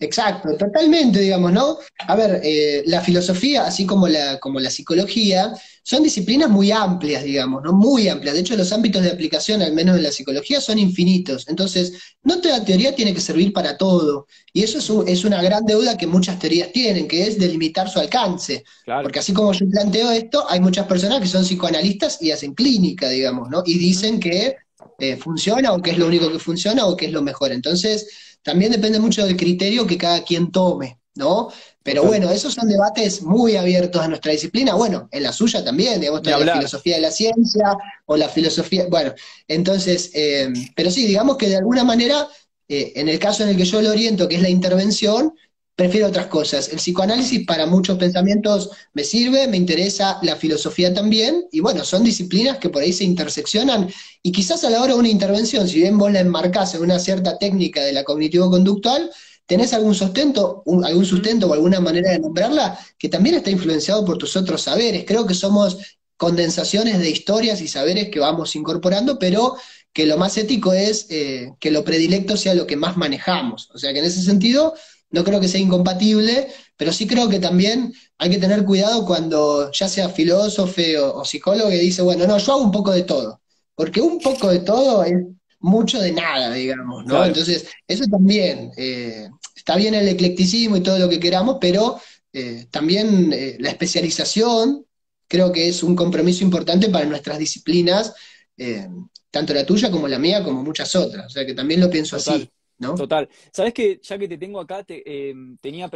[0.00, 1.78] Exacto, totalmente, digamos, ¿no?
[2.06, 7.24] A ver, eh, la filosofía, así como la, como la psicología, son disciplinas muy amplias,
[7.24, 7.72] digamos, ¿no?
[7.72, 8.34] Muy amplias.
[8.34, 11.46] De hecho, los ámbitos de aplicación, al menos de la psicología, son infinitos.
[11.48, 11.92] Entonces,
[12.22, 14.26] no toda teoría tiene que servir para todo.
[14.52, 17.98] Y eso es, es una gran deuda que muchas teorías tienen, que es delimitar su
[17.98, 18.64] alcance.
[19.02, 23.08] Porque así como yo planteo esto, hay muchas personas que son psicoanalistas y hacen clínica,
[23.10, 23.62] digamos, ¿no?
[23.66, 24.56] Y dicen que
[24.98, 27.52] eh, funciona o que es lo único que funciona o que es lo mejor.
[27.52, 28.06] Entonces,
[28.44, 31.48] también depende mucho del criterio que cada quien tome, ¿no?
[31.82, 36.00] Pero bueno, esos son debates muy abiertos a nuestra disciplina, bueno, en la suya también,
[36.00, 37.76] digamos, la filosofía de la ciencia
[38.06, 39.12] o la filosofía, bueno,
[39.48, 42.28] entonces, eh, pero sí, digamos que de alguna manera,
[42.68, 45.34] eh, en el caso en el que yo lo oriento, que es la intervención,
[45.76, 46.68] prefiero otras cosas.
[46.68, 52.04] El psicoanálisis para muchos pensamientos me sirve, me interesa la filosofía también, y bueno, son
[52.04, 53.88] disciplinas que por ahí se interseccionan,
[54.22, 56.98] y quizás a la hora de una intervención, si bien vos la enmarcás en una
[56.98, 59.10] cierta técnica de la cognitivo-conductual,
[59.46, 64.16] tenés algún sustento, algún sustento o alguna manera de nombrarla que también está influenciado por
[64.16, 65.04] tus otros saberes.
[65.06, 65.78] Creo que somos
[66.16, 69.56] condensaciones de historias y saberes que vamos incorporando, pero
[69.92, 73.70] que lo más ético es eh, que lo predilecto sea lo que más manejamos.
[73.74, 74.74] O sea que en ese sentido
[75.14, 79.70] no creo que sea incompatible, pero sí creo que también hay que tener cuidado cuando
[79.70, 80.82] ya sea filósofo
[81.14, 83.40] o, psicólogo que dice, bueno, no, yo hago un poco de todo,
[83.76, 85.14] porque un poco de todo es
[85.60, 87.24] mucho de nada, digamos, ¿no?
[87.24, 92.00] Entonces, eso también, eh, está bien el eclecticismo y todo lo que queramos, pero
[92.32, 94.84] eh, también la especialización
[95.28, 98.12] creo que es un compromiso importante para nuestras disciplinas,
[98.56, 98.88] eh,
[99.30, 101.26] tanto la tuya como la mía, como muchas otras.
[101.26, 102.50] O sea que también lo pienso así.
[102.78, 103.28] Total.
[103.52, 105.88] Sabes que ya que te tengo acá, eh, tenía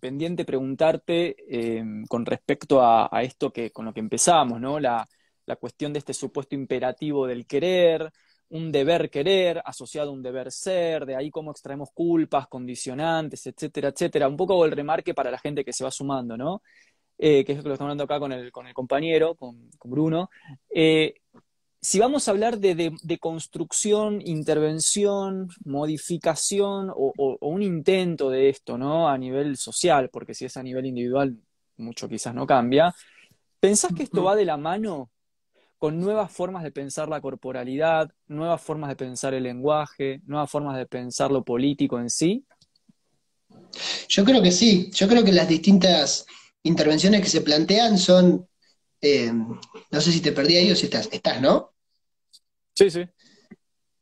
[0.00, 4.80] pendiente preguntarte eh, con respecto a, esto que con lo que empezamos, ¿no?
[4.80, 5.06] La,
[5.60, 8.10] cuestión de este supuesto imperativo del querer,
[8.48, 13.90] un deber querer asociado a un deber ser, de ahí cómo extraemos culpas, condicionantes, etcétera,
[13.90, 14.28] etcétera.
[14.28, 16.62] Un poco el remarque para la gente que se va sumando, ¿no?
[17.18, 20.30] Eh, que es lo que estamos hablando acá con el, con el compañero, con, Bruno.
[21.86, 29.08] Si vamos a hablar de, construcción, intervención, modificación o, un intento de esto, ¿no?
[29.08, 31.38] A nivel social, porque si es a nivel individual,
[31.76, 32.92] mucho quizás no cambia.
[33.60, 35.12] ¿Pensás que esto va de la mano
[35.78, 40.76] con nuevas formas de pensar la corporalidad, nuevas formas de pensar el lenguaje, nuevas formas
[40.76, 42.44] de pensar lo político en sí?
[44.08, 44.90] Yo creo que sí.
[44.92, 46.26] Yo creo que las distintas
[46.64, 48.48] intervenciones que se plantean son,
[49.00, 51.75] eh, no sé si te perdí ahí o si estás, estás, ¿no?
[52.76, 53.04] Sí, sí.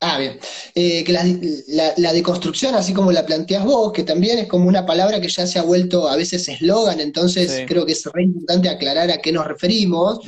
[0.01, 0.39] Ah, bien.
[0.75, 5.19] Eh, que la, deconstrucción, así como la planteas vos, que también es como una palabra
[5.21, 9.11] que ya se ha vuelto a veces eslogan, entonces creo que es re importante aclarar
[9.11, 10.19] a qué nos referimos,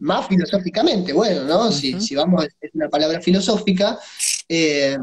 [0.00, 1.72] más filosóficamente, bueno, ¿no?
[1.72, 3.98] si, si, vamos, es una palabra filosófica.
[4.48, 4.98] Eh,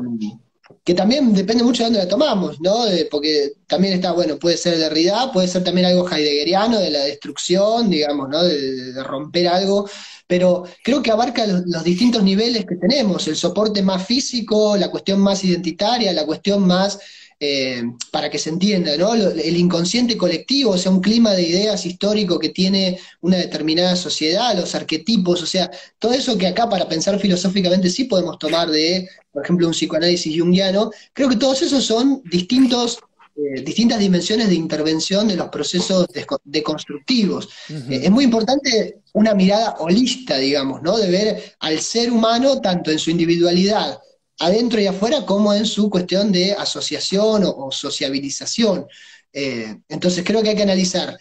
[0.83, 2.85] que también depende mucho de dónde la tomamos, ¿no?
[3.09, 7.05] porque también está, bueno, puede ser de Derrida, puede ser también algo heideggeriano, de la
[7.05, 8.43] destrucción, digamos, ¿no?
[8.43, 9.89] De, romper algo,
[10.29, 15.19] pero creo que abarca los, distintos niveles que tenemos, el soporte más físico, la cuestión
[15.19, 16.99] más identitaria, la cuestión más
[17.39, 19.15] eh, para que se entienda, ¿no?
[19.15, 24.55] El inconsciente colectivo, o sea, un clima de ideas histórico que tiene una determinada sociedad,
[24.55, 29.09] los arquetipos, o sea, todo eso que acá para pensar filosóficamente sí podemos tomar de,
[29.31, 32.99] por ejemplo, un psicoanálisis junguiano, creo que todos esos son distintos
[33.39, 36.07] eh, distintas dimensiones de intervención de los procesos
[36.43, 37.47] deconstructivos.
[37.69, 40.97] Eh, es muy importante una mirada holista, digamos, ¿no?
[40.97, 43.99] De ver al ser humano tanto en su individualidad
[44.39, 48.87] adentro y afuera como en su cuestión de asociación o, sociabilización.
[49.31, 51.17] Eh, entonces creo que hay que analizar,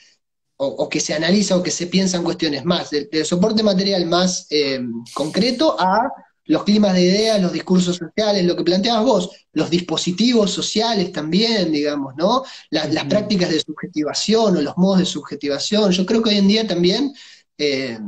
[0.57, 4.47] o, que se analiza o que se piensa en cuestiones más del, soporte material más
[4.51, 4.81] eh,
[5.15, 6.11] concreto a
[6.49, 11.71] los climas de ideas, los discursos sociales, lo que planteabas vos, los dispositivos sociales también,
[11.71, 12.43] digamos, ¿no?
[12.71, 15.93] las prácticas de subjetivación o los modos de subjetivación.
[15.93, 17.15] Yo creo que hoy en día también
[17.57, 17.99] eh,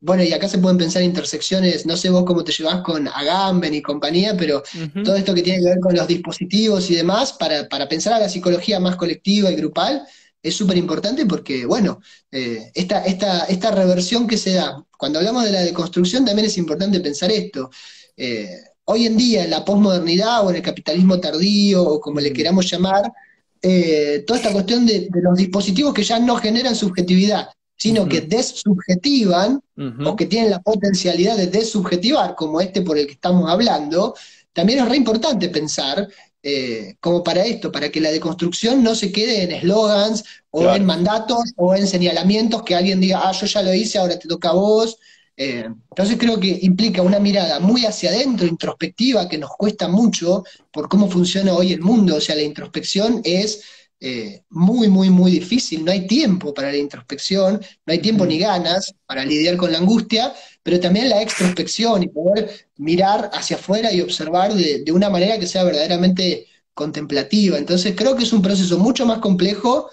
[0.00, 3.74] bueno, y acá se pueden pensar intersecciones, no sé vos cómo te llevas con Agamben
[3.74, 4.62] y compañía, pero
[5.04, 8.20] todo esto que tiene que ver con los dispositivos y demás, para, para pensar a
[8.20, 10.06] la psicología más colectiva y grupal,
[10.42, 15.44] es súper importante porque, bueno, eh, esta, esta, esta reversión que se da, cuando hablamos
[15.44, 17.70] de la deconstrucción también es importante pensar esto.
[18.16, 18.48] Eh,
[18.84, 22.70] hoy en día, en la posmodernidad o en el capitalismo tardío, o como le queramos
[22.70, 23.12] llamar,
[23.60, 29.60] eh, toda esta cuestión de, los dispositivos que ya no generan subjetividad, sino que desubjetivan
[30.04, 34.14] o que tienen la potencialidad de desubjetivar, como este por el que estamos hablando,
[34.52, 36.08] también es re importante pensar
[36.42, 40.86] eh, como para esto, para que la deconstrucción no se quede en eslogans o en
[40.86, 44.50] mandatos o en señalamientos que alguien diga, ah, yo ya lo hice, ahora te toca
[44.50, 44.98] a vos.
[45.36, 50.44] Eh, entonces creo que implica una mirada muy hacia adentro, introspectiva, que nos cuesta mucho
[50.72, 52.16] por cómo funciona hoy el mundo.
[52.16, 53.62] O sea, la introspección es
[54.00, 55.84] eh, muy, muy, muy difícil.
[55.84, 59.78] No hay tiempo para la introspección, no hay tiempo ni ganas para lidiar con la
[59.78, 60.32] angustia,
[60.68, 65.46] pero también la extrospección y poder mirar hacia afuera y observar de, una manera que
[65.46, 67.56] sea verdaderamente contemplativa.
[67.56, 69.88] Entonces creo que es un proceso mucho más complejo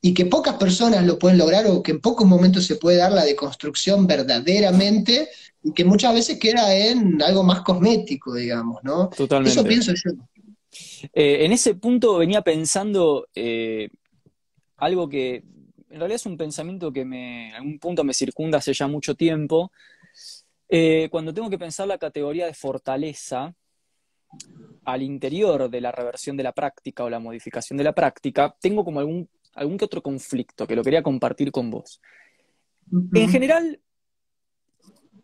[0.00, 3.10] y que pocas personas lo pueden lograr o que en pocos momentos se puede dar
[3.10, 5.30] la deconstrucción verdaderamente
[5.64, 9.08] y que muchas veces queda en algo más cosmético, digamos, ¿no?
[9.08, 9.58] Totalmente.
[9.58, 10.12] Eso pienso yo.
[11.12, 13.88] Eh, en ese punto venía pensando eh,
[14.76, 15.42] algo que
[15.90, 19.16] en realidad es un pensamiento que me, en algún punto me circunda hace ya mucho
[19.16, 19.72] tiempo.
[20.70, 23.54] Eh, cuando tengo que pensar la categoría de fortaleza,
[24.84, 28.84] al interior de la reversión de la práctica o la modificación de la práctica, tengo
[28.84, 32.00] como algún, algún que otro conflicto que lo quería compartir con vos.
[33.14, 33.80] En general,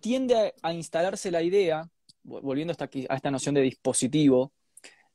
[0.00, 1.88] tiende a, instalarse la idea,
[2.22, 4.52] volviendo hasta aquí, a esta noción de dispositivo,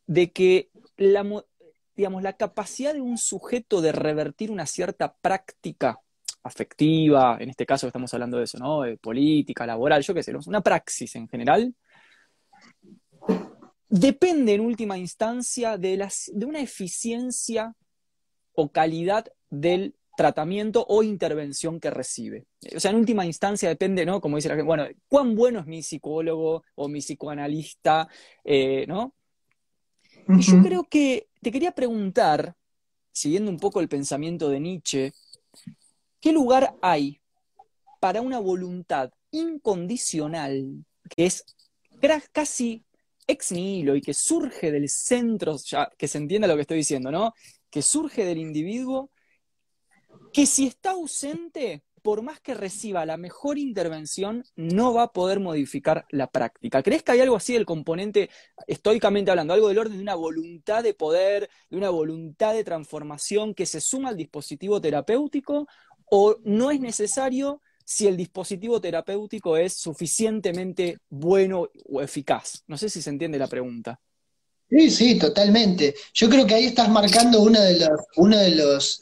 [0.05, 1.25] de que la,
[1.95, 5.99] digamos, la capacidad de un sujeto de revertir una cierta práctica
[6.43, 8.81] afectiva, en este caso estamos hablando de eso, ¿no?
[8.81, 11.73] De política, laboral, yo qué sé, una praxis en general,
[13.89, 17.75] depende en última instancia de, de una eficiencia
[18.53, 22.45] o calidad del tratamiento o intervención que recibe.
[22.75, 24.21] O sea, en última instancia depende, ¿no?
[24.21, 28.07] Como dice la gente, bueno, cuán bueno es mi psicólogo o mi psicoanalista,
[28.43, 29.13] eh, ¿no?
[30.27, 32.55] Y yo creo que te quería preguntar,
[33.11, 35.13] siguiendo un poco el pensamiento de Nietzsche,
[36.21, 37.19] ¿qué lugar hay
[37.99, 41.43] para una voluntad incondicional que es
[42.31, 42.85] casi
[43.27, 47.11] ex nihilo y que surge del centro, ya que se entienda lo que estoy diciendo,
[47.11, 47.33] ¿no?
[47.69, 49.11] Que surge del individuo,
[50.33, 55.39] que si está ausente, por más que reciba la mejor intervención, no va a poder
[55.39, 56.81] modificar la práctica.
[56.81, 58.29] ¿Crees que hay algo así del componente,
[58.65, 63.53] estoicamente hablando, algo del orden de una voluntad de poder, de una voluntad de transformación
[63.53, 65.67] que se suma al dispositivo terapéutico?
[66.13, 72.63] ¿O no es necesario si el dispositivo terapéutico es suficientemente bueno o eficaz?
[72.67, 73.99] No sé si se entiende la pregunta.
[74.69, 75.95] Sí, sí, totalmente.
[76.13, 78.99] Yo creo que ahí estás marcando uno de los, uno de los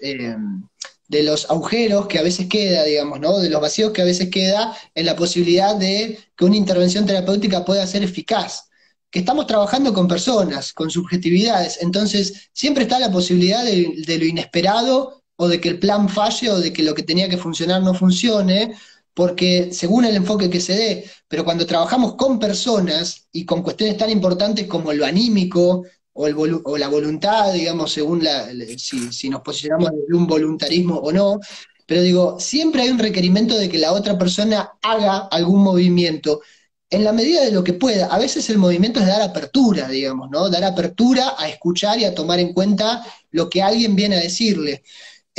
[1.10, 3.40] de los agujeros que a veces queda, digamos, ¿no?
[3.40, 7.66] De los vacíos que a veces queda en la posibilidad de que una intervención terapéutica
[7.66, 8.70] pueda ser eficaz.
[9.10, 15.19] Que estamos trabajando con personas, con subjetividades, entonces siempre está la posibilidad de, lo inesperado
[15.42, 17.94] o de que el plan falle o de que lo que tenía que funcionar no
[17.94, 18.76] funcione,
[19.14, 23.96] porque según el enfoque que se dé, pero cuando trabajamos con personas y con cuestiones
[23.98, 30.14] tan importantes como lo anímico, o, la voluntad, digamos, según la, si, nos posicionamos en
[30.14, 31.40] un voluntarismo o no,
[31.86, 36.42] pero digo, siempre hay un requerimiento de que la otra persona haga algún movimiento
[36.90, 38.08] en la medida de lo que pueda.
[38.08, 40.50] A veces el movimiento es dar apertura, digamos, ¿no?
[40.50, 44.84] Dar apertura a escuchar y a tomar en cuenta lo que alguien viene a decirle.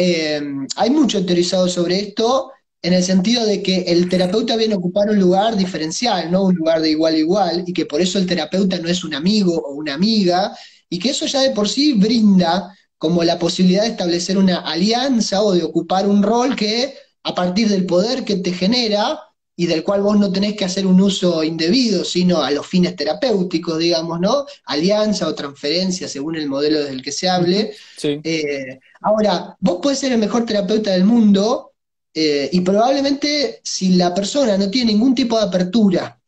[0.03, 0.40] Eh,
[0.76, 5.11] hay mucho teorizado sobre esto en el sentido de que el terapeuta viene a ocupar
[5.11, 8.24] un lugar diferencial, no un lugar de igual a igual, y que por eso el
[8.26, 10.57] terapeuta no es un amigo o una amiga,
[10.88, 15.42] y que eso ya de por sí brinda como la posibilidad de establecer una alianza
[15.42, 19.20] o de ocupar un rol que a partir del poder que te genera
[19.61, 22.96] y del cual vos no tenés que hacer un uso indebido, sino a los fines
[22.96, 24.46] terapéuticos, digamos, ¿no?
[24.64, 27.74] Alianza o transferencia, según el modelo del que se hable.
[28.02, 31.72] Eh, ahora, vos podés ser el mejor terapeuta del mundo
[32.14, 36.18] eh, y probablemente si la persona no tiene ningún tipo de apertura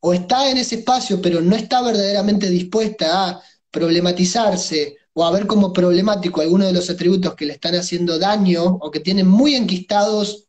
[0.00, 5.46] o está en ese espacio pero no está verdaderamente dispuesta a problematizarse o a ver
[5.46, 9.54] como problemático algunos de los atributos que le están haciendo daño o que tienen muy
[9.54, 10.48] enquistados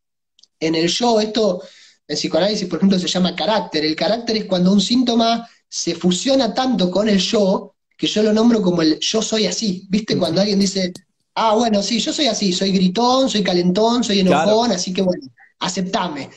[0.59, 1.61] en el yo, esto
[2.11, 3.85] en psicoanálisis, por ejemplo, se llama carácter.
[3.85, 8.33] El carácter es cuando un síntoma se fusiona tanto con el yo que yo lo
[8.33, 9.85] nombro como el yo soy así.
[9.89, 10.17] ¿Viste?
[10.17, 10.91] Cuando alguien dice,
[11.35, 15.23] ah, bueno, sí, yo soy así, soy gritón, soy calentón, soy enojón, así que bueno,
[15.59, 16.29] aceptame.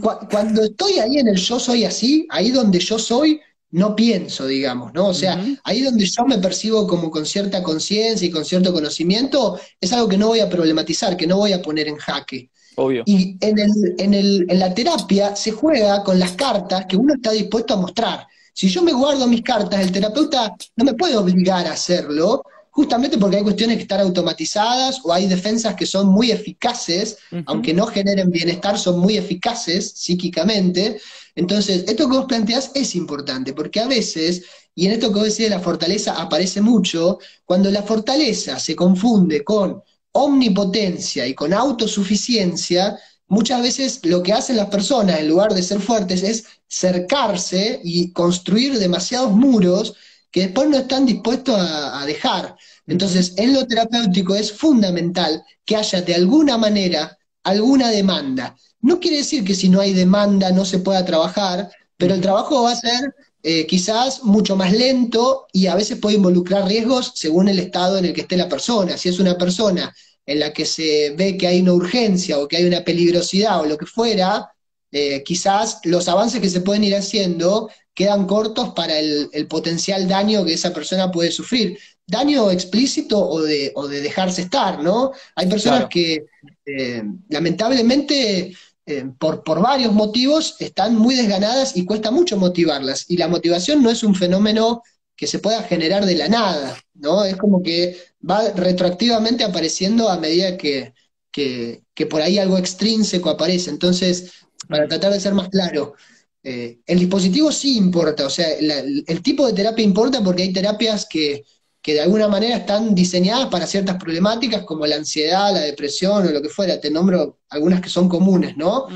[0.00, 3.40] Cuando estoy ahí en el yo soy así, ahí donde yo soy,
[3.72, 5.08] no pienso, digamos, ¿no?
[5.08, 9.60] O sea, ahí donde yo me percibo como con cierta conciencia y con cierto conocimiento,
[9.80, 12.50] es algo que no voy a problematizar, que no voy a poner en jaque.
[12.80, 13.02] Obvio.
[13.04, 17.14] Y en, el, en, el, en la terapia se juega con las cartas que uno
[17.14, 18.26] está dispuesto a mostrar.
[18.54, 23.18] Si yo me guardo mis cartas, el terapeuta no me puede obligar a hacerlo, justamente
[23.18, 27.86] porque hay cuestiones que están automatizadas o hay defensas que son muy eficaces, aunque no
[27.86, 30.98] generen bienestar, son muy eficaces psíquicamente.
[31.34, 34.42] Entonces, esto que vos planteás es importante, porque a veces,
[34.74, 38.74] y en esto que vos decís de la fortaleza aparece mucho, cuando la fortaleza se
[38.74, 42.98] confunde con omnipotencia y con autosuficiencia,
[43.28, 48.12] muchas veces lo que hacen las personas, en lugar de ser fuertes, es cercarse y
[48.12, 49.94] construir demasiados muros
[50.30, 52.56] que después no están dispuestos a, a dejar.
[52.86, 58.56] Entonces, en lo terapéutico es fundamental que haya de alguna manera alguna demanda.
[58.80, 62.62] No quiere decir que si no hay demanda no se pueda trabajar, pero el trabajo
[62.62, 67.48] va a ser eh, quizás mucho más lento y a veces puede involucrar riesgos según
[67.48, 68.98] el estado en el que esté la persona.
[68.98, 69.94] Si es una persona
[70.26, 73.66] en la que se ve que hay una urgencia o que hay una peligrosidad o
[73.66, 74.50] lo que fuera,
[74.92, 80.44] eh, quizás los avances que se pueden ir haciendo quedan cortos para el, potencial daño
[80.44, 81.78] que esa persona puede sufrir.
[82.06, 85.12] Daño explícito o de, o de dejarse estar, ¿no?
[85.36, 86.24] Hay personas que
[86.66, 88.52] eh, lamentablemente
[88.90, 93.06] eh, por, varios motivos están muy desganadas y cuesta mucho motivarlas.
[93.08, 94.82] Y la motivación no es un fenómeno
[95.16, 97.24] que se pueda generar de la nada, ¿no?
[97.24, 97.96] Es como que
[98.28, 100.92] va retroactivamente apareciendo a medida que,
[101.30, 103.70] que, por ahí algo extrínseco aparece.
[103.70, 104.32] Entonces,
[104.68, 105.94] para tratar de ser más claro,
[106.42, 111.06] eh, el dispositivo sí importa, o sea, el tipo de terapia importa porque hay terapias
[111.08, 111.44] que,
[111.82, 116.30] que de alguna manera están diseñadas para ciertas problemáticas como la ansiedad, la depresión o
[116.30, 116.80] lo que fuera.
[116.80, 118.86] Te nombro algunas que son comunes, ¿no?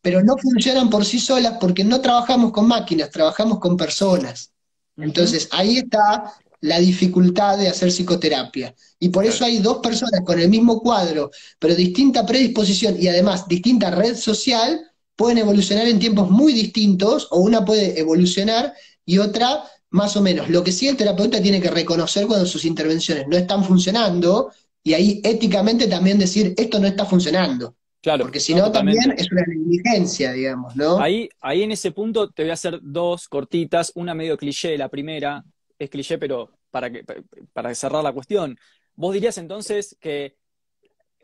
[0.00, 4.50] Pero no funcionan por sí solas porque no trabajamos con máquinas, trabajamos con personas.
[4.96, 8.74] Entonces, ahí está la dificultad de hacer psicoterapia.
[8.98, 13.46] Y por eso hay dos personas con el mismo cuadro, pero distinta predisposición y además
[13.46, 14.80] distinta red social,
[15.14, 18.72] pueden evolucionar en tiempos muy distintos, o una puede evolucionar
[19.04, 19.62] y otra
[19.94, 20.50] más o menos.
[20.50, 24.50] Lo que sí el terapeuta tiene que reconocer cuando sus intervenciones no están funcionando
[24.82, 27.76] y ahí éticamente también decir, esto no está funcionando.
[28.02, 30.98] Claro, porque si no, también es una negligencia, digamos, ¿no?
[30.98, 34.88] Ahí, ahí en ese punto te voy a hacer dos cortitas, una medio cliché, la
[34.88, 35.44] primera
[35.78, 37.04] es cliché, pero para, que,
[37.52, 38.58] para cerrar la cuestión.
[38.96, 40.34] ¿Vos dirías entonces que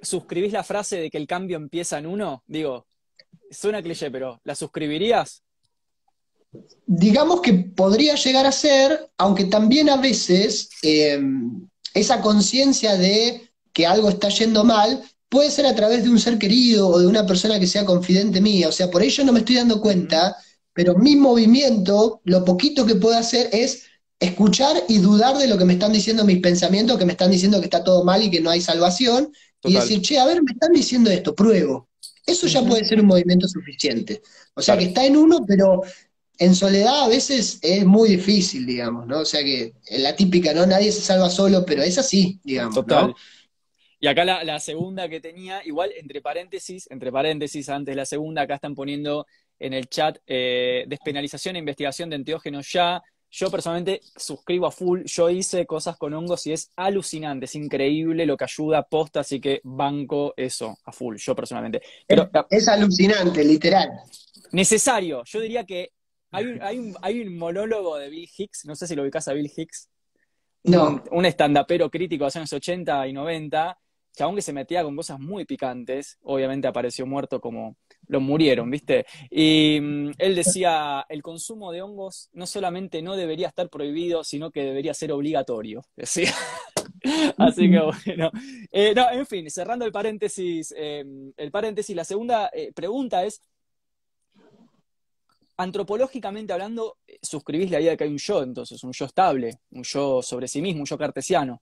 [0.00, 2.44] suscribís la frase de que el cambio empieza en uno?
[2.46, 2.86] Digo,
[3.50, 5.42] suena cliché, pero ¿la suscribirías?
[6.86, 13.86] Digamos que podría llegar a ser, aunque también a veces em, esa conciencia de que
[13.86, 17.24] algo está yendo mal puede ser a través de un ser querido o de una
[17.24, 18.68] persona que sea confidente mía.
[18.68, 20.36] O sea, por ello no me estoy dando cuenta,
[20.72, 23.84] pero mi movimiento, lo poquito que puedo hacer es
[24.18, 27.60] escuchar y dudar de lo que me están diciendo mis pensamientos, que me están diciendo
[27.60, 29.32] que está todo mal y que no hay salvación,
[29.62, 31.88] y decir, che, a ver, me están diciendo esto, pruebo.
[32.26, 34.22] Eso ya puede ser un movimiento suficiente.
[34.54, 35.82] O sea, que está en uno, pero
[36.40, 39.20] en soledad a veces es muy difícil, digamos, ¿no?
[39.20, 40.64] O sea que la típica, ¿no?
[40.64, 42.74] Nadie se salva solo, pero es así, digamos.
[42.74, 43.14] Total.
[44.00, 48.54] Y acá la, segunda que tenía, igual entre paréntesis, entre paréntesis, antes la segunda, acá
[48.54, 49.26] están poniendo
[49.58, 53.02] en el chat eh, despenalización e investigación de enteógenos ya.
[53.30, 58.24] Yo personalmente suscribo a full, yo hice cosas con hongos y es alucinante, es increíble
[58.24, 61.82] lo que ayuda posta, así que banco eso a full, yo personalmente.
[62.06, 63.90] Pero, es, alucinante, literal.
[64.52, 65.92] Necesario, yo diría que
[66.30, 69.28] hay un, hay, un, hay un monólogo de Bill Hicks, no sé si lo ubicás
[69.28, 69.88] a Bill Hicks.
[70.64, 70.88] No.
[70.88, 73.78] Un, un estandapero crítico de los años 80 y 90,
[74.16, 77.76] chabón que se metía con cosas muy picantes, obviamente apareció muerto como
[78.08, 79.06] lo murieron, ¿viste?
[79.30, 84.50] Y mm, él decía, el consumo de hongos no solamente no debería estar prohibido, sino
[84.50, 86.32] que debería ser obligatorio, decía.
[87.38, 88.30] Así que bueno.
[88.72, 91.04] Eh, no, en fin, cerrando el paréntesis, eh,
[91.36, 93.40] el paréntesis, la segunda eh, pregunta es,
[95.60, 99.82] antropológicamente hablando, suscribís la idea de que hay un yo, entonces, un yo estable, un
[99.82, 101.60] yo sobre sí mismo, un yo cartesiano.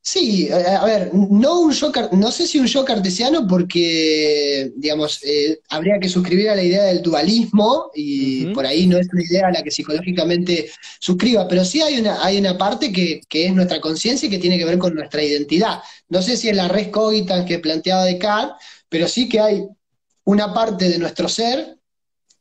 [0.00, 5.60] Sí, a ver, no un yo, no sé si un yo cartesiano porque, digamos, eh,
[5.68, 9.48] habría que suscribir a la idea del dualismo y por ahí no es una idea
[9.48, 13.80] a la que psicológicamente suscriba, pero sí hay una, hay una parte que, es nuestra
[13.80, 15.80] conciencia y que tiene que ver con nuestra identidad.
[16.08, 18.56] No sé si es la res cogitans que planteaba Descartes,
[18.88, 19.66] pero sí que hay
[20.24, 21.77] una parte de nuestro ser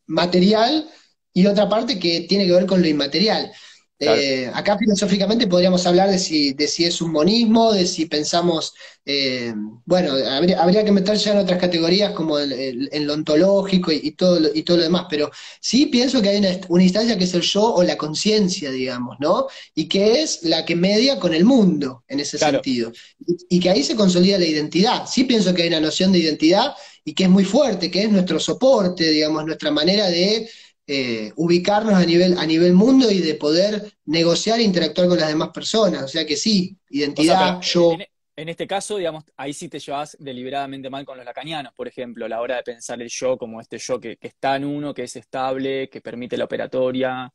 [0.07, 0.89] material
[1.33, 3.51] y otra parte que tiene que ver con lo inmaterial.
[3.99, 8.75] Eh, acá filosóficamente podríamos hablar de si, de si es un monismo, de si pensamos,
[9.03, 9.51] eh,
[9.85, 14.49] bueno, habría, que meter ya en otras categorías como en lo ontológico y, todo lo,
[14.53, 17.73] y todo lo demás, pero sí pienso que hay una, instancia que es el yo
[17.73, 19.47] o la conciencia, digamos, ¿no?
[19.73, 22.91] Y que es la que media con el mundo en ese sentido.
[23.25, 25.07] Y, y que ahí se consolida la identidad.
[25.07, 26.75] Sí pienso que hay una noción de identidad
[27.07, 30.49] y que es muy fuerte, que es nuestro soporte, digamos, nuestra manera de
[30.85, 35.29] eh, ubicarnos a nivel, a nivel mundo y de poder negociar e interactuar con las
[35.29, 36.03] demás personas.
[36.03, 37.95] O sea que sí, identidad, yo.
[38.35, 42.25] En, este caso, digamos, ahí sí te llevas deliberadamente mal con los lacanianos, por ejemplo,
[42.25, 45.03] a la hora de pensar el yo como este yo que, está en uno, que
[45.03, 47.33] es estable, que permite la operatoria,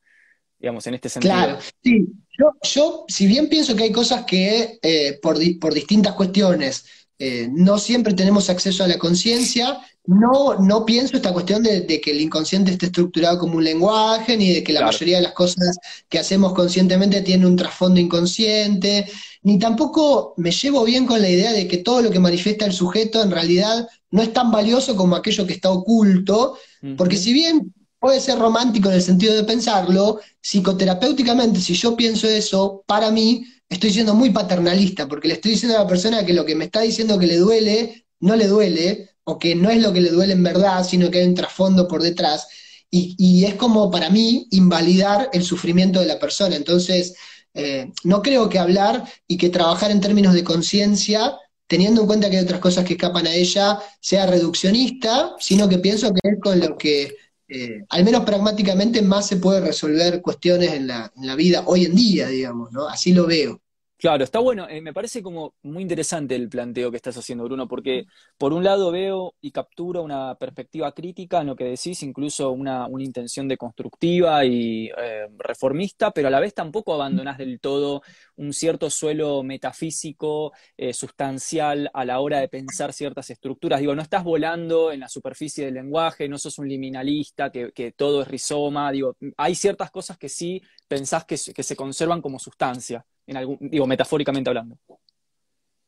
[0.58, 1.34] digamos, en este sentido.
[1.34, 2.08] Claro, sí.
[2.38, 6.84] Yo, yo si bien pienso que hay cosas que eh, por, por distintas cuestiones
[7.24, 12.10] eh, no siempre tenemos acceso a la conciencia, no, no pienso esta cuestión de, que
[12.10, 15.78] el inconsciente esté estructurado como un lenguaje, ni de que la mayoría de las cosas
[16.08, 19.06] que hacemos conscientemente tienen un trasfondo inconsciente,
[19.44, 22.72] ni tampoco me llevo bien con la idea de que todo lo que manifiesta el
[22.72, 26.58] sujeto en realidad no es tan valioso como aquello que está oculto,
[26.96, 32.26] porque si bien puede ser romántico en el sentido de pensarlo, psicoterapéuticamente, si yo pienso
[32.26, 36.32] eso, para mí estoy siendo muy paternalista, porque le estoy diciendo a la persona que
[36.32, 39.80] lo que me está diciendo que le duele, no le duele, o que no es
[39.80, 42.48] lo que le duele en verdad, sino que hay un trasfondo por detrás.
[42.90, 46.56] Y, es como para mí invalidar el sufrimiento de la persona.
[46.56, 47.14] Entonces,
[47.54, 52.28] eh, no creo que hablar y que trabajar en términos de conciencia, teniendo en cuenta
[52.28, 56.40] que hay otras cosas que escapan a ella, sea reduccionista, sino que pienso que es
[56.42, 57.16] con lo que
[57.48, 61.84] eh, al menos pragmáticamente, más se puede resolver cuestiones en la, en la vida hoy
[61.84, 62.88] en día, digamos, ¿no?
[62.88, 63.61] Así lo veo.
[64.02, 64.68] Claro, está bueno.
[64.68, 68.64] Eh, me parece como muy interesante el planteo que estás haciendo, Bruno, porque por un
[68.64, 73.46] lado veo y capturo una perspectiva crítica en lo que decís, incluso una, una intención
[73.46, 78.02] de constructiva y eh, reformista, pero a la vez tampoco abandonás del todo
[78.34, 83.78] un cierto suelo metafísico, eh, sustancial a la hora de pensar ciertas estructuras.
[83.78, 88.22] Digo, no estás volando en la superficie del lenguaje, no sos un liminalista, que, todo
[88.22, 88.90] es rizoma.
[88.90, 93.86] Digo, hay ciertas cosas que sí pensás que se conservan como sustancia en algún, digo,
[93.86, 94.78] metafóricamente hablando.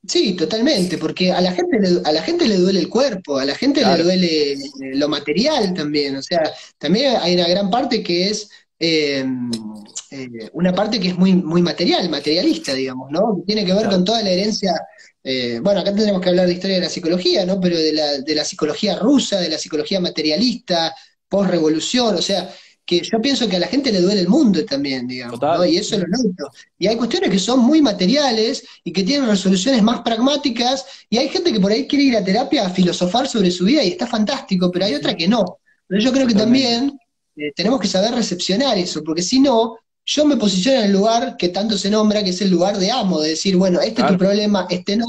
[0.06, 3.44] Sí, totalmente, porque a la gente le, a la gente le duele el cuerpo, a
[3.44, 4.58] la gente le duele eh,
[4.94, 6.42] lo material también, o sea,
[6.76, 9.24] también hay una gran parte que es eh,
[10.10, 13.36] eh, una parte que es muy, muy material, materialista, digamos, ¿no?
[13.38, 14.74] Que tiene que ver con toda la herencia,
[15.62, 17.58] bueno, acá tendremos que hablar de historia de la psicología, ¿no?
[17.58, 20.94] Pero de la, de la psicología rusa, de la psicología materialista,
[21.30, 22.54] post-revolución, o sea,
[22.86, 25.64] que yo pienso que a la gente le duele el mundo también, digamos, ¿no?
[25.64, 26.50] y eso lo noto.
[26.78, 31.28] Y hay cuestiones que son muy materiales y que tienen resoluciones más pragmáticas, y hay
[31.28, 34.06] gente que por ahí quiere ir a terapia a filosofar sobre su vida y está
[34.06, 35.58] fantástico, pero hay otra que no.
[35.86, 36.98] Pero yo creo que también
[37.36, 41.36] eh, tenemos que saber recepcionar eso, porque si no, yo me posiciono en el lugar
[41.38, 44.08] que tanto se nombra, que es el lugar de amo, de decir, bueno, este es
[44.08, 45.06] tu problema, este no,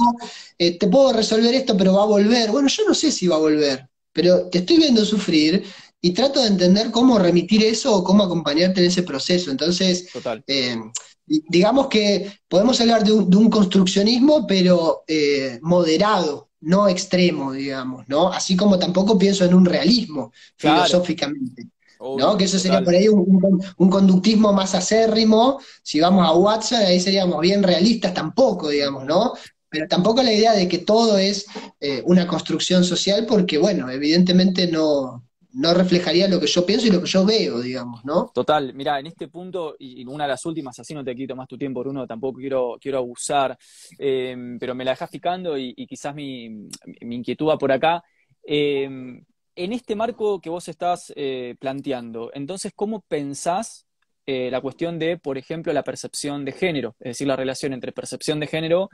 [0.57, 2.51] eh, te puedo resolver esto, pero va a volver.
[2.51, 5.65] Bueno, yo no sé si va a volver, pero te estoy viendo sufrir
[6.05, 9.49] y trato de entender cómo remitir eso o cómo acompañarte en ese proceso.
[9.49, 10.07] Entonces,
[10.45, 10.77] eh,
[11.25, 18.31] digamos que podemos hablar de un, construccionismo, pero eh, moderado, no extremo, digamos, ¿no?
[18.31, 21.69] Así como tampoco pienso en un realismo filosóficamente.
[21.99, 22.37] ¿no?
[22.37, 25.59] Que eso sería por ahí un, conductismo más acérrimo.
[25.81, 29.33] Si vamos a Watson, ahí seríamos bien realistas tampoco, digamos, ¿no?
[29.69, 31.47] Pero tampoco la idea de que todo es
[31.79, 35.24] eh, una construcción social, porque, bueno, evidentemente no,
[35.55, 38.29] no reflejaría lo que yo pienso y lo que yo veo, digamos, ¿no?
[38.33, 41.47] Total, mira, en este punto, y una de las últimas, así no te quito más
[41.47, 43.57] tu tiempo, Bruno, tampoco quiero, quiero abusar,
[43.97, 46.67] em, pero me la dejas picando y, quizás mi,
[47.01, 48.03] inquietud va por acá.
[48.43, 49.23] Em,
[49.55, 53.87] en este marco que vos estás eh, planteando, entonces, ¿cómo pensás
[54.25, 56.97] eh, la cuestión de, por ejemplo, la percepción de género?
[56.99, 58.89] Es decir, la relación entre percepción de género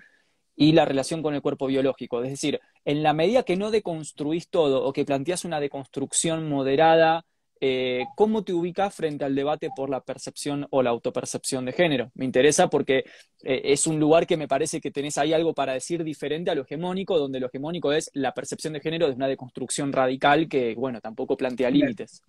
[0.56, 2.24] y la relación con el cuerpo biológico.
[2.24, 7.26] Es decir, en la medida que no deconstruís todo o que planteas una deconstrucción moderada,
[7.64, 12.12] eh, ¿cómo te ubicas frente al debate por la percepción o la autopercepción de género?
[12.16, 13.06] Me interesa porque
[13.44, 16.56] eh, es un lugar que me parece que tenés ahí algo para decir diferente a
[16.56, 20.74] lo hegemónico, donde lo hegemónico es la percepción de género de una deconstrucción radical que,
[20.74, 22.24] bueno, tampoco plantea límites.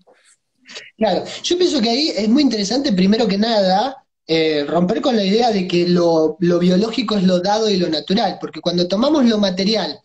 [0.98, 5.24] Claro, yo pienso que ahí es muy interesante, primero que nada, eh, romper con la
[5.24, 9.38] idea de que lo, biológico es lo dado y lo natural, porque cuando tomamos lo
[9.38, 9.98] material,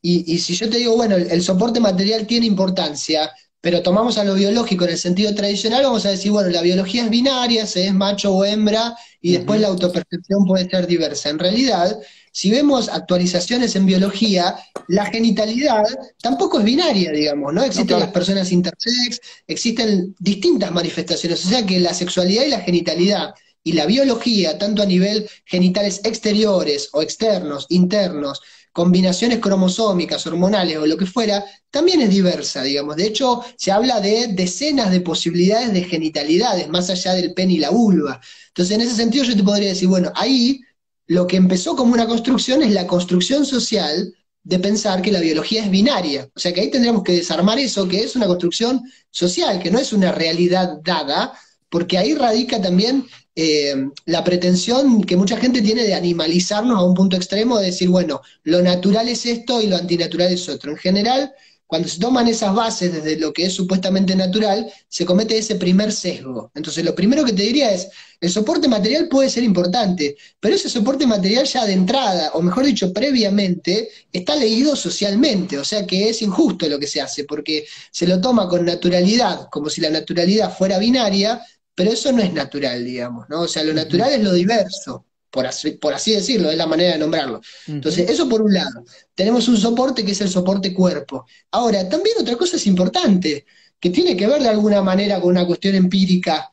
[0.00, 4.34] y, si yo te digo, bueno, el, soporte material tiene importancia, pero tomamos a lo
[4.34, 7.92] biológico en el sentido tradicional, vamos a decir, bueno, la biología es binaria, se es
[7.92, 11.28] macho o hembra, y después la autopercepción puede ser diversa.
[11.28, 11.98] En realidad,
[12.32, 14.56] si vemos actualizaciones en biología,
[14.86, 15.84] la genitalidad
[16.22, 17.64] tampoco es binaria, digamos, ¿no?
[17.64, 23.34] Existen las personas intersex, existen distintas manifestaciones, o sea que la sexualidad y la genitalidad
[23.62, 28.40] y la biología, tanto a nivel genitales exteriores o externos, internos,
[28.72, 32.96] combinaciones cromosómicas, hormonales o lo que fuera, también es diversa, digamos.
[32.96, 37.58] De hecho, se habla de decenas de posibilidades de genitalidades, más allá del pene y
[37.58, 38.20] la vulva.
[38.48, 40.60] Entonces, en ese sentido, yo te podría decir, bueno, ahí
[41.08, 45.64] lo que empezó como una construcción es la construcción social de pensar que la biología
[45.64, 46.30] es binaria.
[46.34, 49.78] O sea que ahí tendríamos que desarmar eso, que es una construcción social, que no
[49.78, 51.32] es una realidad dada,
[51.68, 53.06] porque ahí radica también
[53.40, 53.72] eh,
[54.06, 58.20] la pretensión que mucha gente tiene de animalizarnos a un punto extremo, de decir, bueno,
[58.42, 60.72] lo natural es esto y lo antinatural es otro.
[60.72, 61.32] En general,
[61.64, 65.92] cuando se toman esas bases desde lo que es supuestamente natural, se comete ese primer
[65.92, 66.50] sesgo.
[66.52, 67.88] Entonces, lo primero que te diría es,
[68.20, 72.64] el soporte material puede ser importante, pero ese soporte material ya de entrada, o mejor
[72.64, 77.66] dicho, previamente, está leído socialmente, o sea que es injusto lo que se hace, porque
[77.92, 81.40] se lo toma con naturalidad, como si la naturalidad fuera binaria,
[81.78, 83.42] pero eso no es natural, digamos, ¿no?
[83.42, 86.94] O sea, lo natural es lo diverso, por así, por así decirlo, es la manera
[86.94, 87.40] de nombrarlo.
[87.68, 88.84] Entonces, eso por un lado.
[89.14, 91.24] Tenemos un soporte que es el soporte cuerpo.
[91.52, 93.46] Ahora, también otra cosa es importante,
[93.78, 96.50] que tiene que ver de alguna manera con una cuestión empírica.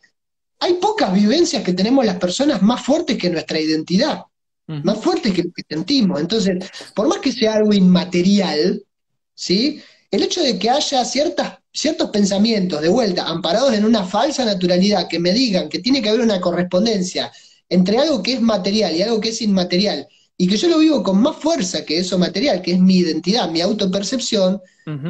[0.59, 4.26] Hay pocas vivencias que tenemos las personas más fuertes que nuestra identidad,
[4.67, 6.21] más fuertes que lo que sentimos.
[6.21, 8.86] Entonces, por más que sea algo inmaterial,
[9.34, 9.82] ¿sí?
[10.11, 15.07] El hecho de que haya ciertas ciertos pensamientos de vuelta, amparados en una falsa naturalidad,
[15.09, 17.32] que me digan que tiene que haber una correspondencia
[17.67, 20.07] entre algo que es material y algo que es inmaterial,
[20.38, 23.49] y que yo lo vivo con más fuerza que eso material, que es mi identidad,
[23.49, 24.61] mi autopercepción,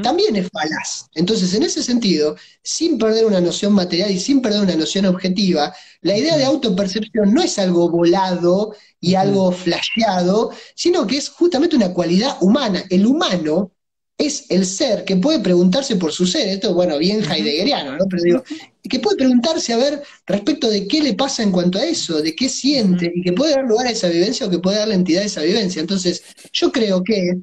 [0.02, 1.08] también es falaz.
[1.16, 5.76] Entonces, en ese sentido, sin perder una noción material y sin perder una noción objetiva,
[6.02, 11.76] la idea de autopercepción no es algo volado y algo flasheado, sino que es justamente
[11.76, 12.84] una cualidad humana.
[12.90, 13.72] El humano
[14.18, 18.06] es el ser que puede preguntarse por su ser, esto, bueno, bien heideggeriano, ¿no?
[18.10, 18.44] Pero digo,
[18.90, 22.36] que puede preguntarse a ver respecto de qué le pasa en cuanto a eso, de
[22.36, 24.96] qué siente, y que puede dar lugar a esa vivencia o que puede dar la
[24.96, 25.82] entidad a esa vivencia.
[25.82, 27.42] Entonces, yo creo que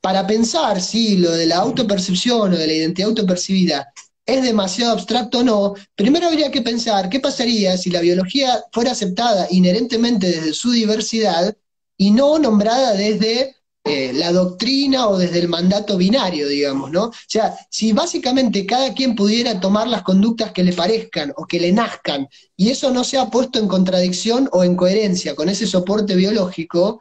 [0.00, 3.92] para pensar si lo de la autopercepción o de la identidad autopercibida
[4.24, 8.92] es demasiado abstracto o no, primero habría que pensar qué pasaría si la biología fuera
[8.92, 11.56] aceptada inherentemente desde su diversidad
[11.96, 13.55] y no nombrada desde
[13.86, 17.04] eh, la doctrina o desde el mandato binario, digamos, ¿no?
[17.04, 21.60] O sea, si básicamente cada quien pudiera tomar las conductas que le parezcan o que
[21.60, 25.66] le nazcan, y eso no se ha puesto en contradicción o en coherencia con ese
[25.66, 27.00] soporte biológico,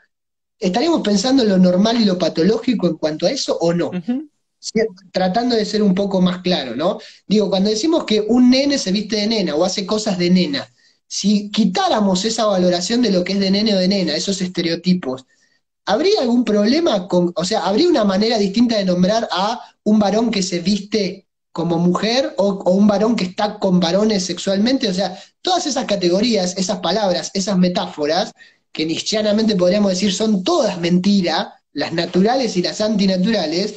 [0.60, 3.90] ¿estaríamos pensando en lo normal y lo patológico en cuanto a eso o no?
[5.12, 7.00] Tratando de ser un poco más claro, ¿no?
[7.28, 10.72] Digo, cuando decimos que un nene se viste de nena o hace cosas de nena,
[11.08, 15.26] si quitáramos esa valoración de lo que es de nene o de nena, esos estereotipos,
[15.86, 20.32] ¿habría algún problema con, o sea, habría una manera distinta de nombrar a un varón
[20.32, 24.90] que se viste como mujer o, un varón que está con varones sexualmente?
[24.90, 28.32] O sea, todas esas categorías, esas palabras, esas metáforas,
[28.72, 33.76] que nichianamente podríamos decir son todas mentiras, las naturales y las antinaturales,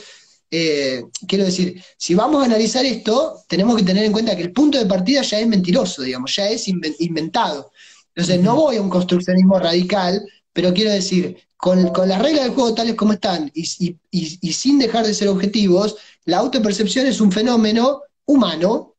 [0.50, 4.52] eh, quiero decir, si vamos a analizar esto, tenemos que tener en cuenta que el
[4.52, 7.70] punto de partida ya es mentiroso, digamos, ya es inventado.
[8.14, 12.74] Entonces, no voy a un construccionismo radical, pero quiero decir, con, las reglas del juego
[12.74, 18.94] tales como están y, sin dejar de ser objetivos, la autopercepción es un fenómeno humano,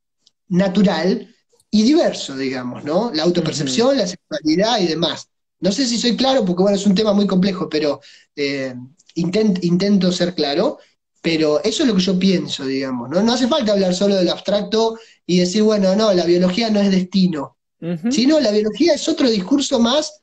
[0.50, 1.34] natural
[1.72, 3.12] y diverso, digamos, ¿no?
[3.14, 5.30] La autopercepción, la sexualidad y demás.
[5.60, 8.02] No sé si soy claro, porque bueno, es un tema muy complejo, pero
[8.36, 8.76] eh,
[9.16, 10.80] intento ser claro,
[11.22, 13.22] pero eso es lo que yo pienso, digamos, ¿no?
[13.22, 16.92] No hace falta hablar solo del abstracto y decir, bueno, no, la biología no es
[16.92, 17.58] destino,
[18.10, 20.22] sino la biología es otro discurso más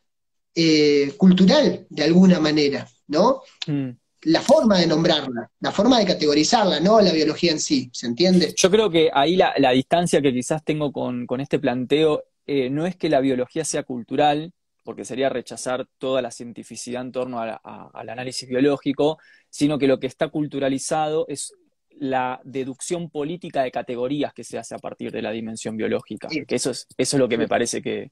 [0.58, 3.42] eh, cultural, de alguna manera, ¿no?
[3.66, 3.90] Mm.
[4.22, 8.54] La forma de nombrarla, la forma de categorizarla, no la biología en sí, ¿se entiende?
[8.56, 12.96] Yo creo que ahí la, distancia que quizás tengo con, este planteo eh, no es
[12.96, 18.48] que la biología sea cultural, porque sería rechazar toda la cientificidad en torno al análisis
[18.48, 19.18] biológico,
[19.50, 21.52] sino que lo que está culturalizado es
[21.90, 26.28] la deducción política de categorías que se hace a partir de la dimensión biológica.
[26.28, 28.10] Que eso es, eso es lo que me parece que,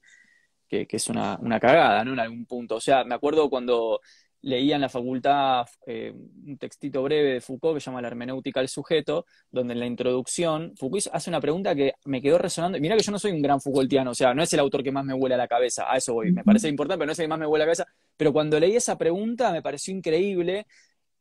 [0.69, 2.12] que, es una, una, cagada, ¿no?
[2.12, 2.77] En algún punto.
[2.77, 4.01] O sea, me acuerdo cuando
[4.45, 8.61] leía en la facultad eh, un textito breve de Foucault que se llama La hermenéutica
[8.61, 12.79] del sujeto, donde en la introducción Foucault hace una pregunta que me quedó resonando.
[12.79, 14.93] Mira que yo no soy un gran Foucaultiano, o sea, no es el autor que
[14.93, 17.19] más me huele a la cabeza, a eso voy, me parece importante, pero no es
[17.19, 17.93] el que más me huele a la cabeza.
[18.17, 20.67] Pero cuando leí esa pregunta me pareció increíble.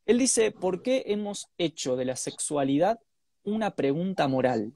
[0.05, 2.99] Él dice, ¿por qué hemos hecho de la sexualidad
[3.43, 4.73] una pregunta moral?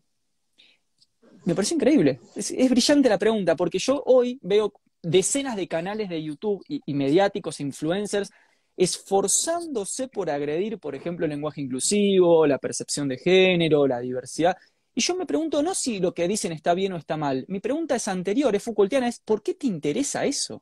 [1.47, 2.19] Me parece increíble.
[2.35, 7.61] Es, brillante la pregunta, porque yo hoy veo decenas de canales de YouTube y, mediáticos,
[7.61, 8.31] influencers,
[8.75, 14.57] esforzándose por agredir, por ejemplo, el lenguaje inclusivo, la percepción de género, la diversidad.
[14.93, 17.45] Y yo me pregunto no si lo que dicen está bien o está mal.
[17.47, 20.61] Mi pregunta es anterior, es Foucaultiana, es ¿por qué te interesa eso?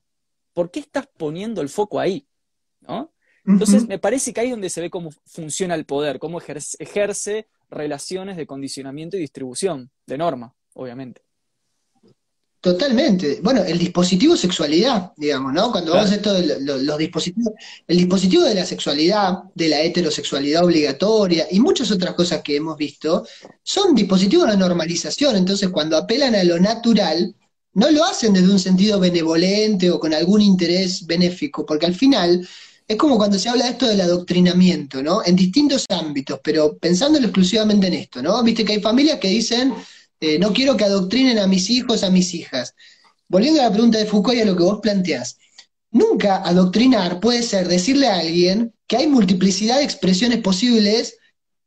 [0.53, 2.27] ¿Por qué estás poniendo el foco ahí?
[2.81, 3.11] ¿No?
[3.43, 7.47] Entonces, me parece que ahí es donde se ve cómo funciona el poder, cómo ejerce
[7.71, 11.21] relaciones de condicionamiento y distribución de norma obviamente.
[12.65, 13.41] Totalmente.
[13.43, 15.71] Bueno, el dispositivo sexualidad, digamos, ¿no?
[15.71, 17.53] Cuando vamos a esto de los, dispositivos,
[17.87, 22.75] el dispositivo de la sexualidad, de la heterosexualidad obligatoria y muchas otras cosas que hemos
[22.75, 23.23] visto,
[23.61, 25.35] son dispositivos de normalización.
[25.35, 27.35] Entonces, cuando apelan a lo natural,
[27.73, 32.47] no lo hacen desde un sentido benevolente o con algún interés benéfico, porque al final
[32.87, 35.21] es como cuando se habla de esto del adoctrinamiento, ¿no?
[35.23, 38.41] En distintos ámbitos, pero pensándolo exclusivamente en esto, ¿no?
[38.41, 39.73] Viste que hay familias que dicen
[40.19, 42.73] eh, no quiero que adoctrinen a mis hijos, a mis hijas.
[43.27, 45.37] Volviendo a la pregunta de Foucault y a lo que vos planteás,
[45.91, 51.17] nunca adoctrinar puede ser decirle a alguien que hay multiplicidad de expresiones posibles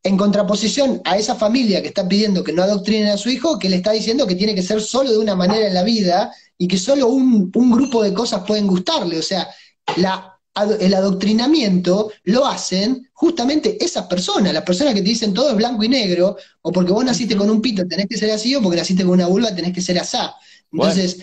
[0.05, 3.68] en contraposición a esa familia que está pidiendo que no adoctrinen a su hijo, que
[3.68, 6.68] le está diciendo que tiene que ser solo de una manera en la vida y
[6.68, 9.18] que solo un grupo de cosas pueden gustarle.
[9.18, 9.49] O sea,
[9.96, 10.38] la
[10.80, 15.84] el adoctrinamiento lo hacen justamente esas personas, las personas que te dicen todo es blanco
[15.84, 18.78] y negro, o porque vos naciste con un pito tenés que ser así, o porque
[18.78, 20.34] naciste con una vulva tenés que ser asá.
[20.72, 21.18] Entonces,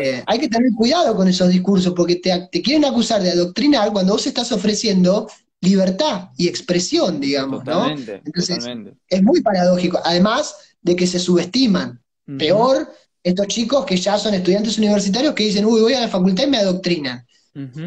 [0.00, 4.12] eh, hay que tener cuidado con esos discursos, porque te, quieren acusar de adoctrinar cuando
[4.14, 5.28] vos estás ofreciendo
[5.60, 7.88] libertad y expresión, digamos, ¿no?
[7.90, 8.64] Entonces,
[9.08, 10.00] es muy paradójico.
[10.04, 12.00] Además de que se subestiman.
[12.38, 16.44] Peor, estos chicos que ya son estudiantes universitarios que dicen, uy, voy a la facultad
[16.44, 17.24] y me adoctrinan.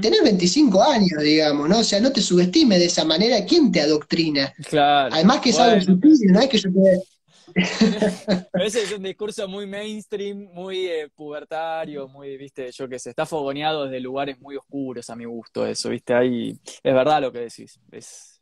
[0.02, 1.80] Tenés 25 años, digamos, ¿no?
[1.80, 3.46] O sea, no te subestime de esa manera.
[3.46, 4.52] ¿Quién te adoctrina?
[4.68, 5.14] Claro.
[5.14, 7.04] Además que es algo sutil, no es que yo te...
[8.54, 13.26] Ese es un discurso muy mainstream, muy eh, pubertario, muy, viste, yo que sé, está
[13.26, 17.40] fogoneado desde lugares muy oscuros a mi gusto eso, viste, ahí es verdad lo que
[17.40, 17.80] decís.
[17.92, 18.42] Es,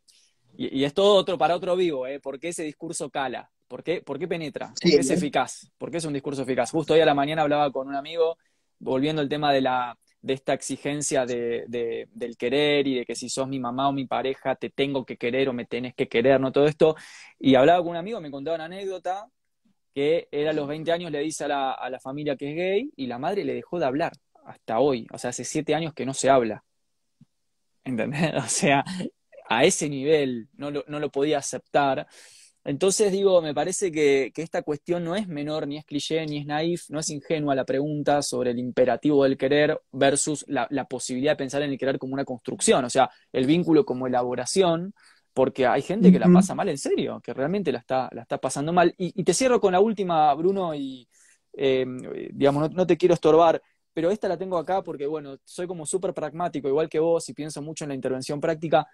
[0.56, 2.20] y, es todo otro para otro vivo, ¿eh?
[2.20, 3.50] ¿Por qué ese discurso cala?
[3.66, 4.68] ¿Por qué, por qué penetra?
[4.68, 5.70] ¿Por qué es eficaz?
[5.78, 6.70] ¿Por qué es un discurso eficaz?
[6.70, 8.36] Justo hoy a la mañana hablaba con un amigo,
[8.78, 13.28] volviendo al tema de la de esta exigencia de, del querer y de que si
[13.28, 16.40] sos mi mamá o mi pareja te tengo que querer o me tenés que querer,
[16.40, 16.52] ¿no?
[16.52, 16.96] Todo esto.
[17.38, 19.28] Y hablaba con un amigo, me contaba una anécdota
[19.94, 22.56] que él a los 20 años le dice a la, a la familia que es
[22.56, 24.12] gay y la madre le dejó de hablar
[24.44, 25.06] hasta hoy.
[25.12, 26.64] O sea, hace siete años que no se habla.
[27.84, 28.20] ¿Entendés?
[28.44, 28.84] O sea,
[29.48, 32.06] a ese nivel no lo, no lo podía aceptar.
[32.68, 36.44] Entonces digo, me parece que, esta cuestión no es menor, ni es cliché, ni es
[36.44, 41.36] naif, no es ingenua la pregunta sobre el imperativo del querer versus la, posibilidad de
[41.36, 44.92] pensar en el querer como una construcción, o sea, el vínculo como elaboración,
[45.32, 48.36] porque hay gente que la pasa mal en serio, que realmente la está, la está
[48.36, 48.94] pasando mal.
[48.98, 51.08] Y, te cierro con la última, Bruno, y
[51.54, 52.02] em,
[52.34, 53.62] digamos, no, te quiero estorbar,
[53.94, 57.32] pero esta la tengo acá porque, bueno, soy como súper pragmático, igual que vos, y
[57.32, 58.86] pienso mucho en la intervención práctica.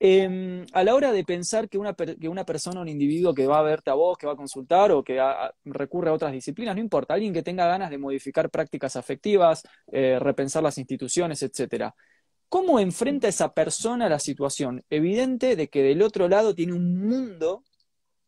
[0.00, 3.58] Em, a la hora de pensar que una, que una persona, un individuo que va
[3.58, 5.20] a verte a vos, que va a consultar o que
[5.64, 10.18] recurre a otras disciplinas, no importa, alguien que tenga ganas de modificar prácticas afectivas, eh,
[10.20, 11.94] repensar las instituciones, etcétera.
[12.48, 14.84] ¿Cómo enfrenta esa persona la situación?
[14.88, 17.64] Evidente de que del otro lado tiene un mundo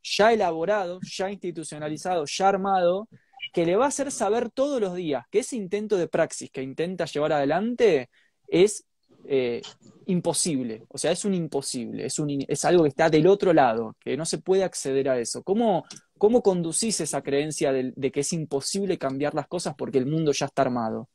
[0.03, 3.09] ya elaborado, ya institucionalizado, ya armado,
[3.53, 6.63] que le va a hacer saber todos los días que ese intento de praxis que
[6.63, 8.11] intenta llevar adelante
[8.49, 8.85] es
[9.27, 9.63] eh,
[10.07, 13.97] imposible, o sea, es un imposible, es, un, es algo que está del otro lado,
[14.01, 15.43] que no se puede acceder a eso.
[15.43, 15.85] ¿Cómo,
[16.19, 20.47] cómo conducís esa creencia de, que es imposible cambiar las cosas porque el mundo ya
[20.47, 21.09] está armado?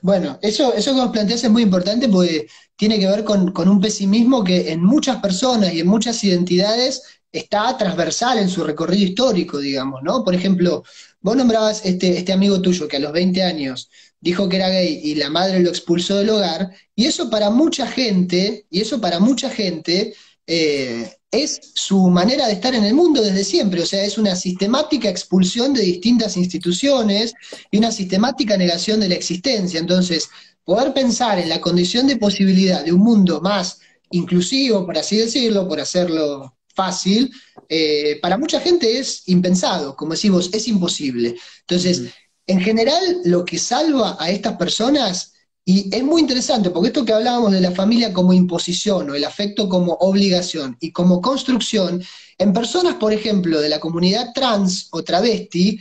[0.00, 2.46] Bueno, eso, eso que vos planteás es muy importante porque
[2.76, 7.02] tiene que ver con, con, un pesimismo que en muchas personas y en muchas identidades
[7.32, 10.24] está transversal en su recorrido histórico, digamos, ¿no?
[10.24, 10.84] Por ejemplo,
[11.20, 13.90] vos nombrabas este, este amigo tuyo que a los 20 años
[14.26, 17.86] dijo que era gay y la madre lo expulsó del hogar, y eso para mucha
[17.86, 20.14] gente, y eso para mucha gente
[20.48, 24.34] eh, es su manera de estar en el mundo desde siempre, o sea, es una
[24.34, 27.34] sistemática expulsión de distintas instituciones
[27.70, 29.78] y una sistemática negación de la existencia.
[29.78, 30.28] Entonces,
[30.64, 33.78] poder pensar en la condición de posibilidad de un mundo más
[34.10, 37.30] inclusivo, por así decirlo, por hacerlo fácil,
[37.68, 41.36] eh, para mucha gente es impensado, como decimos, es imposible.
[41.60, 42.02] Entonces,
[42.46, 45.32] en general, lo que salva a estas personas,
[45.64, 49.24] y es muy interesante, porque esto que hablábamos de la familia como imposición o el
[49.24, 52.02] afecto como obligación y como construcción,
[52.38, 55.80] en personas, por ejemplo, de la comunidad trans o travesti,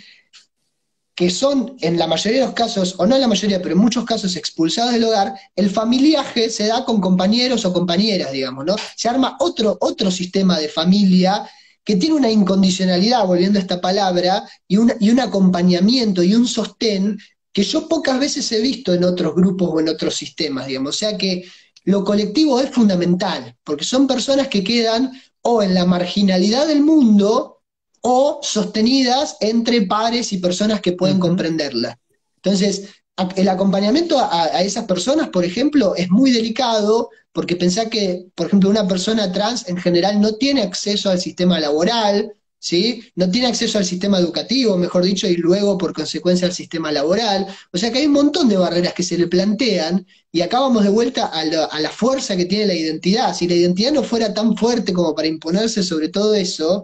[1.13, 3.81] que son en la mayoría de los casos, o no en la mayoría, pero en
[3.81, 8.75] muchos casos expulsados del hogar, el familiaje se da con compañeros o compañeras, digamos, ¿no?
[8.97, 11.47] Se arma otro, otro sistema de familia
[11.85, 17.17] que tiene una incondicionalidad, volviendo a esta palabra, y, y un acompañamiento y un sostén
[17.53, 20.95] que yo pocas veces he visto en otros grupos o en otros sistemas, digamos.
[20.95, 21.45] O sea que
[21.85, 25.11] lo colectivo es fundamental, porque son personas que quedan
[25.41, 27.61] o en la marginalidad del mundo
[28.01, 31.99] o sostenidas entre pares y personas que pueden comprenderla.
[32.37, 32.89] Entonces,
[33.35, 38.69] el acompañamiento a, esas personas, por ejemplo, es muy delicado porque pensá que, por ejemplo,
[38.69, 43.03] una persona trans en general no tiene acceso al sistema laboral, ¿sí?
[43.15, 47.47] No tiene acceso al sistema educativo, mejor dicho, y luego, por consecuencia, al sistema laboral.
[47.71, 50.83] O sea que hay un montón de barreras que se le plantean y acá vamos
[50.83, 53.35] de vuelta a la, fuerza que tiene la identidad.
[53.35, 56.83] Si la identidad no fuera tan fuerte como para imponerse sobre todo eso,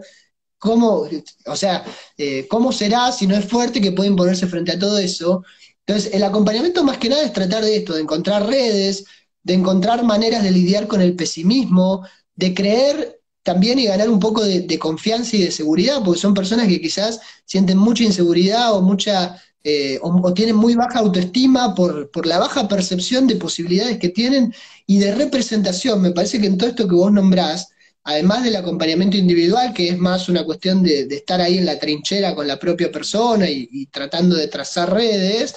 [0.58, 1.08] ¿cómo,
[1.46, 1.84] o sea,
[2.16, 5.42] eh, ¿cómo será si no es fuerte que puede imponerse frente a todo eso?
[5.86, 9.04] Entonces, el acompañamiento más que nada es tratar de esto, de encontrar redes,
[9.42, 12.06] de encontrar maneras de lidiar con el pesimismo,
[12.36, 16.68] de creer también y ganar un poco de, confianza y de seguridad, porque son personas
[16.68, 22.26] que quizás sienten mucha inseguridad o mucha eh, o, tienen muy baja autoestima por, por,
[22.26, 24.54] la baja percepción de posibilidades que tienen
[24.86, 26.00] y de representación.
[26.00, 27.68] Me parece que en todo esto que vos nombrás,
[28.04, 32.34] además del acompañamiento individual, que es más una cuestión de, estar ahí en la trinchera
[32.36, 35.54] con la propia persona y tratando de trazar redes,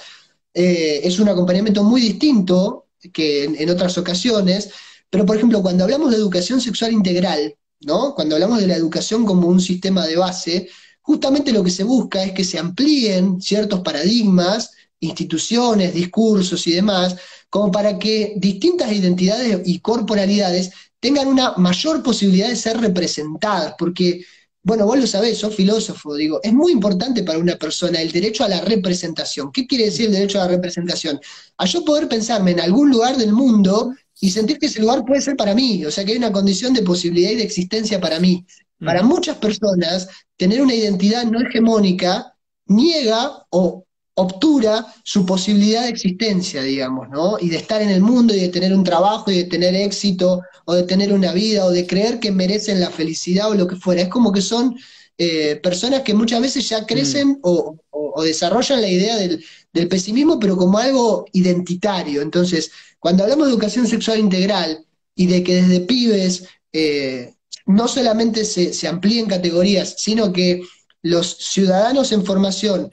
[0.58, 4.70] eh, es un acompañamiento muy distinto que en, otras ocasiones,
[5.10, 8.14] pero por ejemplo, cuando hablamos de educación sexual integral, ¿no?
[8.14, 10.70] Cuando hablamos de la educación como un sistema de base,
[11.02, 17.16] justamente lo que se busca es que se amplíen ciertos paradigmas, instituciones, discursos y demás,
[17.50, 24.24] como para que distintas identidades y corporalidades tengan una mayor posibilidad de ser representadas, porque
[24.66, 28.42] bueno, vos lo sabés, sos filósofo, digo, es muy importante para una persona el derecho
[28.42, 29.52] a la representación.
[29.52, 31.20] ¿Qué quiere decir el derecho a la representación?
[31.56, 35.20] A yo poder pensarme en algún lugar del mundo y sentir que ese lugar puede
[35.20, 38.18] ser para mí, o sea, que hay una condición de posibilidad y de existencia para
[38.18, 38.44] mí.
[38.84, 39.06] Para mm.
[39.06, 42.34] muchas personas, tener una identidad no hegemónica
[42.66, 43.85] niega o
[44.18, 47.36] obtura su posibilidad de existencia, digamos, ¿no?
[47.38, 50.42] Y de estar en el mundo y de tener un trabajo y de tener éxito
[50.64, 53.76] o de tener una vida o de creer que merecen la felicidad o lo que
[53.76, 54.02] fuera.
[54.02, 54.74] Es como que son
[55.18, 57.38] eh, personas que muchas veces ya crecen mm.
[57.42, 57.76] o,
[58.24, 59.44] desarrollan la idea del,
[59.90, 62.22] pesimismo, pero como algo identitario.
[62.22, 67.34] Entonces, cuando hablamos de educación sexual integral y de que desde pibes eh,
[67.66, 70.62] no solamente se, se amplíen categorías, sino que
[71.02, 72.90] los ciudadanos en formación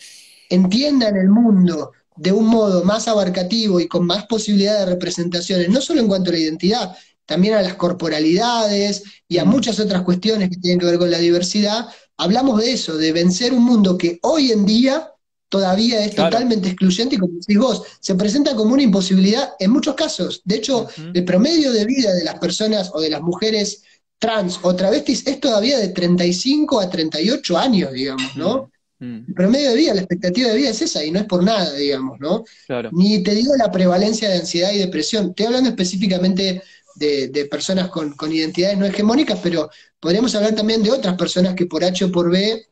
[0.54, 5.82] entiendan el mundo de un modo más abarcativo y con más posibilidad de representaciones, no
[5.82, 6.95] solo en cuanto a la identidad,
[7.26, 11.18] también a las corporalidades y a muchas otras cuestiones que tienen que ver con la
[11.18, 11.88] diversidad,
[12.18, 15.10] hablamos de eso, de vencer un mundo que hoy en día
[15.49, 19.95] todavía es totalmente excluyente y como decís vos, se presenta como una imposibilidad en muchos
[19.95, 20.41] casos.
[20.45, 23.84] De hecho, el promedio de vida de las personas o de las mujeres
[24.18, 28.72] trans o travestis es todavía de 35 a 38 años, digamos, ¿no?
[29.04, 31.74] El promedio de vida, la expectativa de vida es esa y no es por nada,
[31.74, 32.43] digamos, ¿no?
[32.91, 35.30] Ni te digo la prevalencia de ansiedad y depresión.
[35.30, 36.62] Estoy hablando específicamente
[36.95, 41.84] de, personas con, identidades no hegemónicas, pero podríamos hablar también de otras personas que por
[41.84, 42.66] H o por B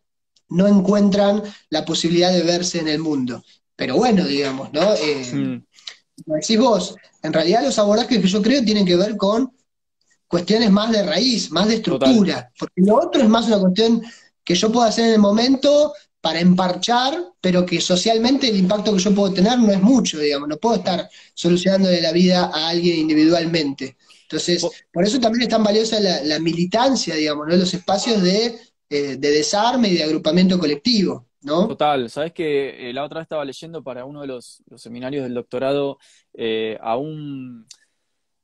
[0.49, 3.43] no encuentran la posibilidad de verse en el mundo.
[3.75, 4.93] Pero bueno, digamos, ¿no?
[4.93, 5.65] Eh, mm.
[6.23, 9.51] Como decís vos, en realidad los abordajes que yo creo tienen que ver con
[10.27, 14.01] cuestiones más de raíz, más de estructura, porque lo otro es más una cuestión
[14.43, 18.99] que yo puedo hacer en el momento para emparchar, pero que socialmente el impacto que
[19.01, 22.99] yo puedo tener no es mucho, digamos, no puedo estar solucionando la vida a alguien
[22.99, 23.97] individualmente.
[24.24, 27.55] Entonces, por eso también es tan valiosa la, militancia, digamos, ¿no?
[27.55, 28.55] los espacios de,
[28.89, 31.28] eh, de, desarme y de agrupamiento colectivo.
[31.41, 31.67] ¿no?
[31.67, 35.34] Total, sabes que eh, la otra vez estaba leyendo para uno de los, seminarios del
[35.34, 35.97] doctorado
[36.34, 37.65] eh, a un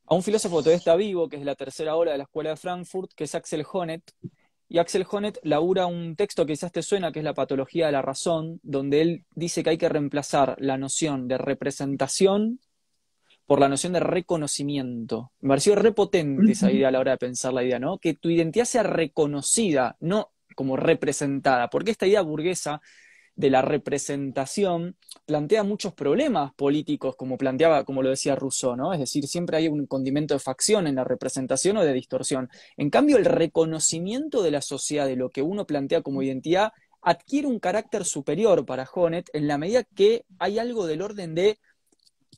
[0.09, 2.23] a un filósofo que todavía está vivo, que es de la tercera hora de la
[2.23, 4.09] Escuela de Frankfurt, que es Axel Honneth,
[4.69, 7.93] y Axel Honneth labura un texto que quizás te suena, que es La patología de
[7.93, 12.59] la razón, donde él dice que hay que reemplazar la noción de representación
[13.45, 15.31] por la noción de reconocimiento.
[15.39, 17.97] Me pareció repotente esa idea a la hora de pensar la idea, ¿no?
[17.97, 22.81] Que tu identidad sea reconocida, no como representada, porque esta idea burguesa
[23.37, 28.93] de la representación plantea muchos problemas políticos, como planteaba, como lo decía Rousseau, ¿no?
[28.93, 32.49] Es decir, siempre hay un condimento de facción en la representación o de distorsión.
[32.77, 36.71] En cambio, el reconocimiento de la sociedad, de lo que uno plantea como identidad,
[37.03, 41.59] adquiere un carácter superior para Honet en la medida que hay algo del orden de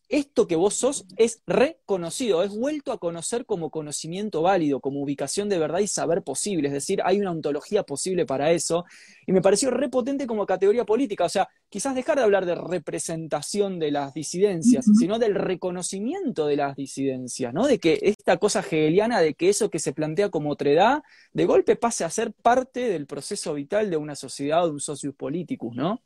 [0.10, 5.50] esto que vos sos es reconocido, es vuelto a conocer como conocimiento válido, como ubicación
[5.50, 6.68] de verdad y saber posible.
[6.68, 8.86] Es decir, hay una ontología posible para eso.
[9.28, 11.26] Y me pareció repotente como categoría política.
[11.26, 16.56] O sea, quizás dejar de hablar de representación de las disidencias, sino del reconocimiento de
[16.56, 17.68] las disidencias, ¿no?
[17.68, 21.04] De que esta cosa hegeliana de que eso que se plantea como otredad,
[21.34, 24.80] de golpe pase a ser parte del proceso vital de una sociedad o de un
[24.80, 26.02] socius politicus, ¿no?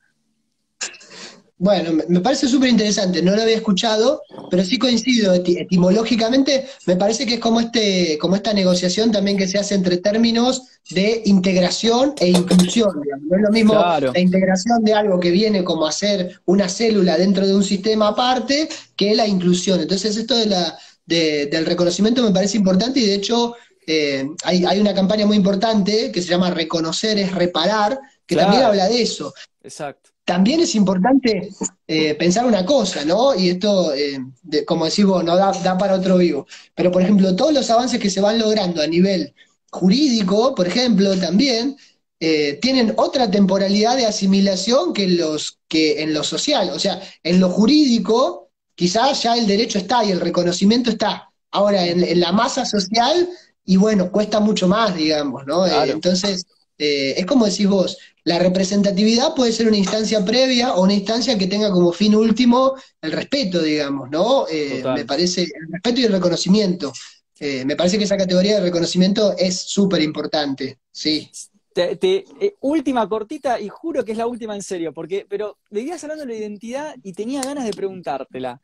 [1.57, 7.25] Bueno, me parece súper interesante, no lo había escuchado, pero sí coincido etimológicamente, me parece
[7.25, 12.15] que es como, este, como esta negociación también que se hace entre términos de integración
[12.19, 13.01] e inclusión.
[13.21, 17.17] No es lo mismo la integración de algo que viene como a ser una célula
[17.17, 19.79] dentro de un sistema aparte que la inclusión.
[19.79, 24.79] Entonces esto de la, del reconocimiento me parece importante y de hecho eh, hay, hay,
[24.79, 29.33] una campaña muy importante que se llama Reconocer es reparar, que también habla de eso.
[29.64, 31.49] Exacto también es importante
[31.88, 33.36] eh, pensar una cosa, ¿no?
[33.36, 34.20] Y esto, eh,
[34.66, 36.47] como decimos, no da, para otro vivo.
[36.76, 39.34] Pero, por ejemplo, todos los avances que se van logrando a nivel
[39.70, 41.76] jurídico, por ejemplo, también
[42.20, 46.70] eh, tienen otra temporalidad de asimilación que, los, que en lo social.
[46.70, 51.30] O sea, en lo jurídico, quizás ya el derecho está y el reconocimiento está.
[51.51, 53.30] Ahora, en, la masa social,
[53.66, 55.68] y bueno, cuesta mucho más, digamos, ¿no?
[55.68, 56.45] entonces,
[56.78, 61.47] es como decís vos, la representatividad puede ser una instancia previa o una instancia que
[61.47, 64.45] tenga como fin último el respeto, digamos, ¿no?
[64.49, 66.93] Eh, me parece, el respeto y el reconocimiento.
[67.39, 71.30] Eh, me parece que esa categoría de reconocimiento es súper importante, sí.
[71.76, 76.24] Eh, última cortita, y juro que es la última en serio, porque, pero venías hablando
[76.26, 78.61] de la identidad y tenía ganas de preguntártela.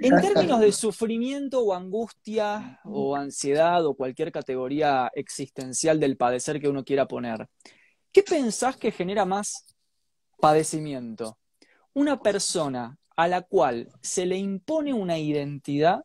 [0.00, 6.68] En términos de sufrimiento o angustia o ansiedad o cualquier categoría existencial del padecer que
[6.68, 7.48] uno quiera poner,
[8.12, 9.74] ¿Qué pensás que genera más
[10.38, 11.38] padecimiento?
[11.94, 16.04] Una persona a la cual se le impone una identidad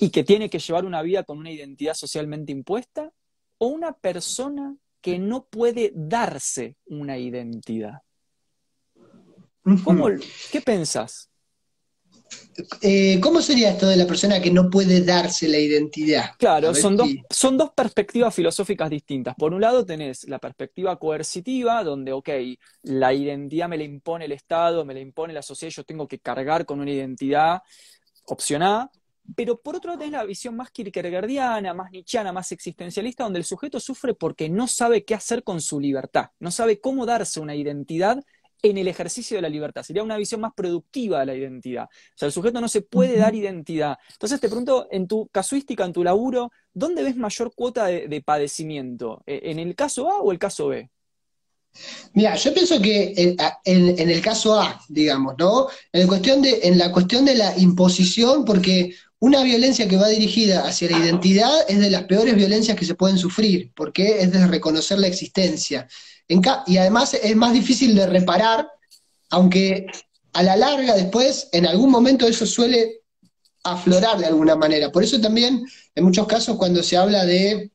[0.00, 3.12] y que tiene que llevar una vida con una identidad socialmente impuesta,
[3.58, 8.02] o una persona que no puede darse una identidad?
[10.50, 11.27] ¿Qué pensás?
[12.82, 16.30] Eh, ¿Cómo sería esto de la persona que no puede darse la identidad?
[16.38, 19.34] Claro, son dos, son dos perspectivas filosóficas distintas.
[19.36, 22.28] Por un lado tenés la perspectiva coercitiva, donde, ok,
[22.82, 26.18] la identidad me la impone el Estado, me la impone la sociedad, yo tengo que
[26.18, 27.62] cargar con una identidad,
[28.26, 28.90] opción A,
[29.36, 33.44] pero por otro lado tenés la visión más kierkegaardiana, más nietzscheana, más existencialista, donde el
[33.44, 37.54] sujeto sufre porque no sabe qué hacer con su libertad, no sabe cómo darse una
[37.54, 38.24] identidad
[38.62, 39.82] en el ejercicio de la libertad.
[39.82, 41.84] Sería una visión más productiva de la identidad.
[41.84, 43.98] O sea, el sujeto no se puede dar identidad.
[44.12, 49.22] Entonces te pregunto, en tu casuística, en tu laburo, ¿dónde ves mayor cuota de, padecimiento?
[49.26, 50.90] ¿E, ¿En el caso A o el caso B?
[52.14, 55.68] Mira, yo pienso que en, el caso A, digamos, ¿no?
[55.92, 60.66] En, cuestión de, en la cuestión de la imposición, porque una violencia que va dirigida
[60.66, 64.46] hacia la identidad es de las peores violencias que se pueden sufrir, porque es de
[64.46, 65.86] reconocer la existencia
[66.28, 68.68] y además es más difícil de reparar,
[69.30, 69.86] aunque
[70.34, 73.00] a la larga después, en algún momento eso suele
[73.64, 74.92] aflorar de alguna manera.
[74.92, 75.64] Por eso también,
[75.94, 77.72] en muchos casos, cuando se habla de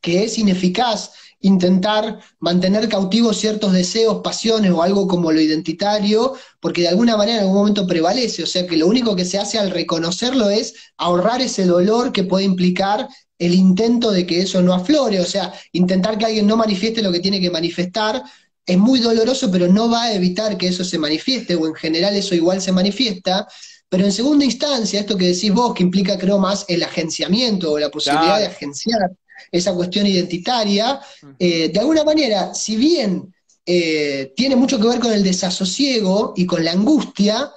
[0.00, 6.82] que es ineficaz intentar mantener cautivos ciertos deseos, pasiones o algo como lo identitario, porque
[6.82, 9.58] de alguna manera en algún momento prevalece, o sea que lo único que se hace
[9.58, 13.08] al reconocerlo es ahorrar ese dolor que puede implicar
[13.38, 17.12] el intento de que eso no aflore, o sea, intentar que alguien no manifieste lo
[17.12, 18.22] que tiene que manifestar,
[18.64, 22.16] es muy doloroso, pero no va a evitar que eso se manifieste, o en general
[22.16, 23.46] eso igual se manifiesta.
[23.88, 27.78] Pero en segunda instancia, esto que decís vos, que implica creo más el agenciamiento o
[27.78, 29.12] la posibilidad de agenciar
[29.52, 30.98] esa cuestión identitaria,
[31.38, 33.32] eh, de alguna manera, si bien
[33.64, 37.52] eh, tiene mucho que ver con el desasosiego y con la angustia,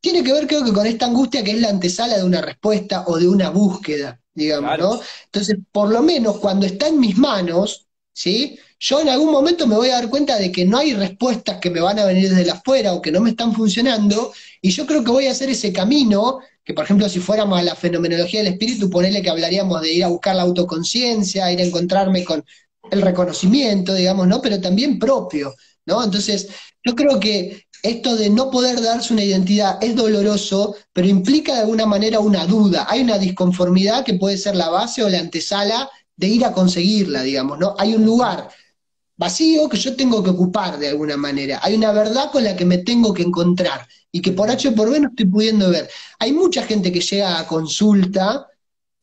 [0.00, 3.04] tiene que ver creo que con esta angustia que es la antesala de una respuesta
[3.08, 5.00] o de una búsqueda digamos, ¿no?
[5.26, 8.58] Entonces, por lo menos cuando está en mis manos, ¿sí?
[8.78, 11.70] Yo en algún momento me voy a dar cuenta de que no hay respuestas que
[11.70, 15.02] me van a venir desde afuera o que no me están funcionando, y yo creo
[15.04, 18.52] que voy a hacer ese camino, que por ejemplo si fuéramos a la fenomenología del
[18.52, 22.44] espíritu, ponerle que hablaríamos de ir a buscar la autoconciencia, ir a encontrarme con
[22.90, 24.40] el reconocimiento, digamos, ¿no?
[24.42, 25.54] Pero también propio,
[25.86, 26.02] ¿no?
[26.04, 26.48] Entonces,
[26.84, 31.60] yo creo que esto de no poder darse una identidad es doloroso, pero implica de
[31.60, 32.86] alguna manera una duda.
[32.88, 37.22] Hay una disconformidad que puede ser la base o la antesala de ir a conseguirla,
[37.22, 37.74] digamos, ¿no?
[37.78, 38.48] Hay un lugar
[39.18, 41.60] vacío que yo tengo que ocupar de alguna manera.
[41.62, 44.74] Hay una verdad con la que me tengo que encontrar y que por H o
[44.74, 45.90] por B no estoy pudiendo ver.
[46.18, 48.46] Hay mucha gente que llega a consulta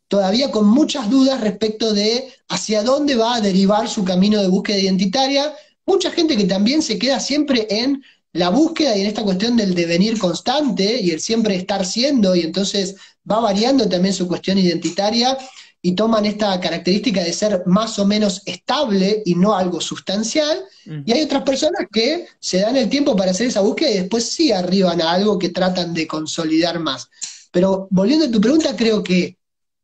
[0.07, 4.79] todavía con muchas dudas respecto de hacia dónde va a derivar su camino de búsqueda
[4.79, 5.53] identitaria.
[5.85, 8.01] Mucha gente que también se queda siempre en
[8.33, 12.41] la búsqueda y en esta cuestión del devenir constante y el siempre estar siendo, y
[12.41, 12.95] entonces
[13.29, 15.37] va variando también su cuestión identitaria
[15.81, 21.11] y toman esta característica de ser más o menos estable y no algo sustancial, y
[21.11, 24.51] hay otras personas que se dan el tiempo para hacer esa búsqueda y después sí
[24.51, 27.09] arriban a algo que tratan de consolidar más.
[27.51, 29.37] Pero volviendo a tu pregunta, creo que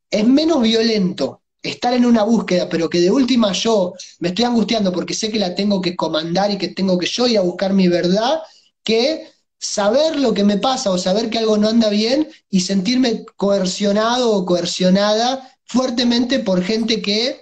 [0.10, 4.92] es menos violento estar en una búsqueda, pero que de última yo me estoy angustiando
[4.92, 7.74] porque sé que la tengo que comandar y que tengo que yo ir a buscar
[7.74, 8.42] mi verdad,
[8.84, 9.28] que
[9.60, 14.32] saber lo que me pasa o saber que algo no anda bien y sentirme coercionado
[14.32, 17.42] o coercionada fuertemente por gente que,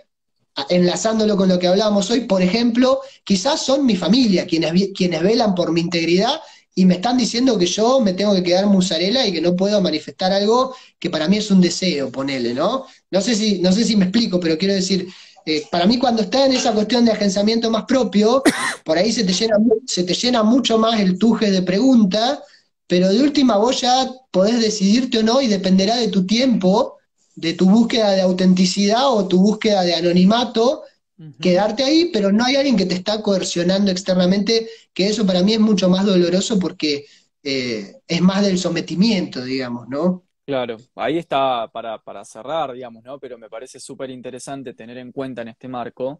[0.70, 5.53] enlazándolo con lo que hablábamos hoy, por ejemplo, quizás son mi familia, quienes, quienes velan
[5.53, 6.39] por mi integridad
[6.78, 9.80] y me están diciendo que yo me tengo que quedar musarela y que no puedo
[9.82, 12.86] manifestar algo que para mí es un deseo, ponele, ¿no?
[13.09, 15.07] No sé si, no sé si me explico, pero quiero decir,
[15.45, 18.43] eh, para mí cuando está en esa cuestión de agenciamiento más propio,
[18.84, 19.55] por ahí se te llena,
[19.87, 22.39] se te llena mucho más el tuje de preguntas,
[22.87, 26.97] pero de última vos ya podés decidirte o no y dependerá de tu tiempo,
[27.36, 30.83] de tu búsqueda de autenticidad o tu búsqueda de anonimato,
[31.39, 35.54] quedarte ahí, pero no hay alguien que te está coercionando externamente, que eso para mí
[35.54, 37.05] es mucho más doloroso porque
[37.43, 40.24] eh, es más del sometimiento, digamos, ¿no?
[40.46, 43.20] Claro, ahí está para, para cerrar, digamos, ¿no?
[43.20, 46.20] Pero me parece súper interesante tener en cuenta en este marco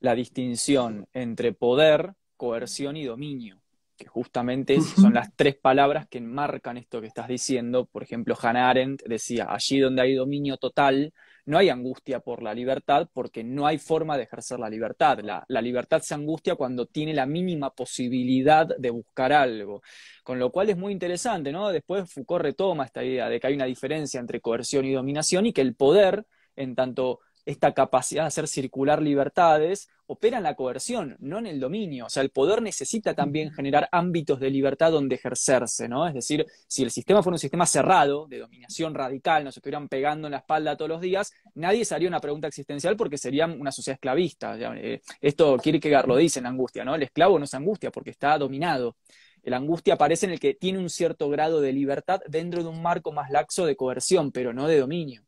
[0.00, 3.60] la distinción entre poder, coerción y dominio,
[3.96, 7.86] que justamente son las tres palabras que enmarcan esto que estás diciendo.
[7.86, 11.12] Por ejemplo, Hannah Arendt decía, allí donde hay dominio total,
[11.44, 15.18] no hay angustia por la libertad porque no hay forma de ejercer la libertad.
[15.20, 19.82] La, libertad se angustia cuando tiene la mínima posibilidad de buscar algo.
[20.22, 21.70] Con lo cual es muy interesante, ¿no?
[21.70, 25.52] Después Foucault retoma esta idea de que hay una diferencia entre coerción y dominación y
[25.52, 26.24] que el poder,
[26.56, 31.58] en tanto esta capacidad de hacer circular libertades, opera en la coerción, no en el
[31.58, 32.06] dominio.
[32.06, 36.06] O sea, el poder necesita también generar ámbitos de libertad donde ejercerse, ¿no?
[36.06, 40.28] Es decir, si el sistema fuera un sistema cerrado, de dominación radical, nos estuvieran pegando
[40.28, 43.72] en la espalda todos los días, nadie se haría una pregunta existencial porque sería una
[43.72, 44.56] sociedad esclavista.
[44.76, 46.94] Eh, esto Kierkegaard lo dice en Angustia, ¿no?
[46.94, 48.96] El esclavo no es angustia porque está dominado.
[49.42, 52.80] La angustia aparece en el que tiene un cierto grado de libertad dentro de un
[52.80, 55.24] marco más laxo de coerción, pero no de dominio.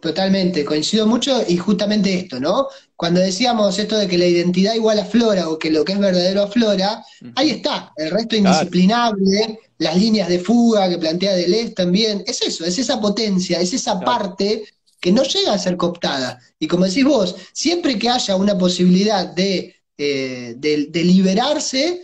[0.00, 2.66] Totalmente, coincido mucho y justamente esto, ¿no?
[2.96, 6.42] Cuando decíamos esto de que la identidad igual aflora o que lo que es verdadero
[6.42, 7.02] aflora,
[7.36, 12.64] ahí está, el resto indisciplinable, las líneas de fuga que plantea Deleuze también, es eso,
[12.64, 14.64] es esa potencia, es esa parte
[15.00, 16.38] que no llega a ser cooptada.
[16.58, 22.02] Y como decís vos, siempre que haya una posibilidad de, eh, de liberarse,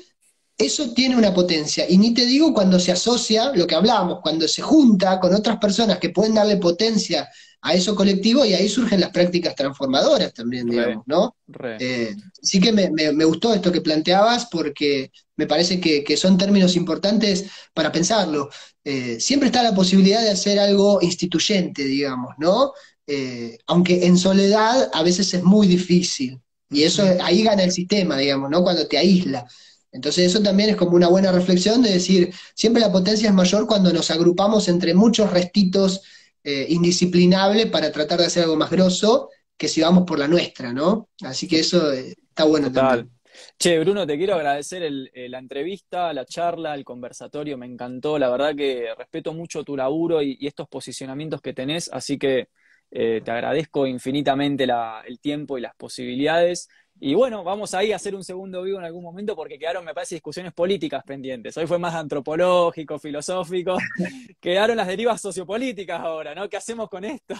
[0.58, 1.88] eso tiene una potencia.
[1.88, 5.58] Y ni te digo cuando se asocia, lo que hablábamos, cuando se junta con otras
[5.58, 7.28] personas que pueden darle potencia
[7.60, 11.36] a eso colectivo y ahí surgen las prácticas transformadoras también, digamos, ¿no?
[11.80, 17.46] Eh, sí que me, gustó esto que planteabas porque me parece que, son términos importantes
[17.74, 18.50] para pensarlo.
[18.84, 22.72] Eh, siempre está la posibilidad de hacer algo instituyente, digamos, ¿no?
[23.06, 26.40] Eh, aunque en soledad a veces es muy difícil.
[26.70, 28.62] Y eso ahí gana el sistema, digamos, ¿no?
[28.62, 29.46] Cuando te aísla.
[29.92, 33.66] Entonces eso también es como una buena reflexión de decir, siempre la potencia es mayor
[33.66, 36.02] cuando nos agrupamos entre muchos restitos
[36.44, 40.72] eh, indisciplinables para tratar de hacer algo más grosso que si vamos por la nuestra,
[40.72, 41.08] ¿no?
[41.22, 43.10] Así que eso eh, está bueno también.
[43.58, 48.30] Che, Bruno, te quiero agradecer eh, la entrevista, la charla, el conversatorio, me encantó, la
[48.30, 52.48] verdad que respeto mucho tu laburo y, estos posicionamientos que tenés, así que
[52.88, 54.66] te agradezco infinitamente
[55.06, 56.68] el tiempo y las posibilidades.
[56.98, 59.92] Y bueno, vamos ahí a hacer un segundo vivo en algún momento porque quedaron, me
[59.92, 61.56] parece, discusiones políticas pendientes.
[61.56, 63.76] Hoy fue más antropológico, filosófico.
[64.40, 66.48] quedaron las derivas sociopolíticas ahora, ¿no?
[66.48, 67.34] ¿Qué hacemos con esto?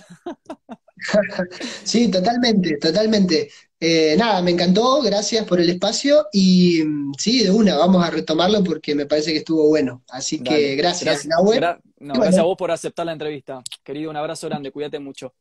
[1.84, 3.48] sí, totalmente, totalmente.
[3.80, 8.10] Eh, nada, me encantó, gracias por el espacio y mm, sí, de una, vamos a
[8.10, 10.02] retomarlo porque me parece que estuvo bueno.
[10.08, 13.62] Así que gracias, gracias, gracias a vos por aceptar la entrevista.
[13.82, 15.34] Querido, un abrazo grande, cuídate mucho.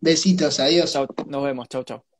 [0.00, 0.98] Besitos, adiós.
[1.26, 2.13] nos vemos, chau, chau.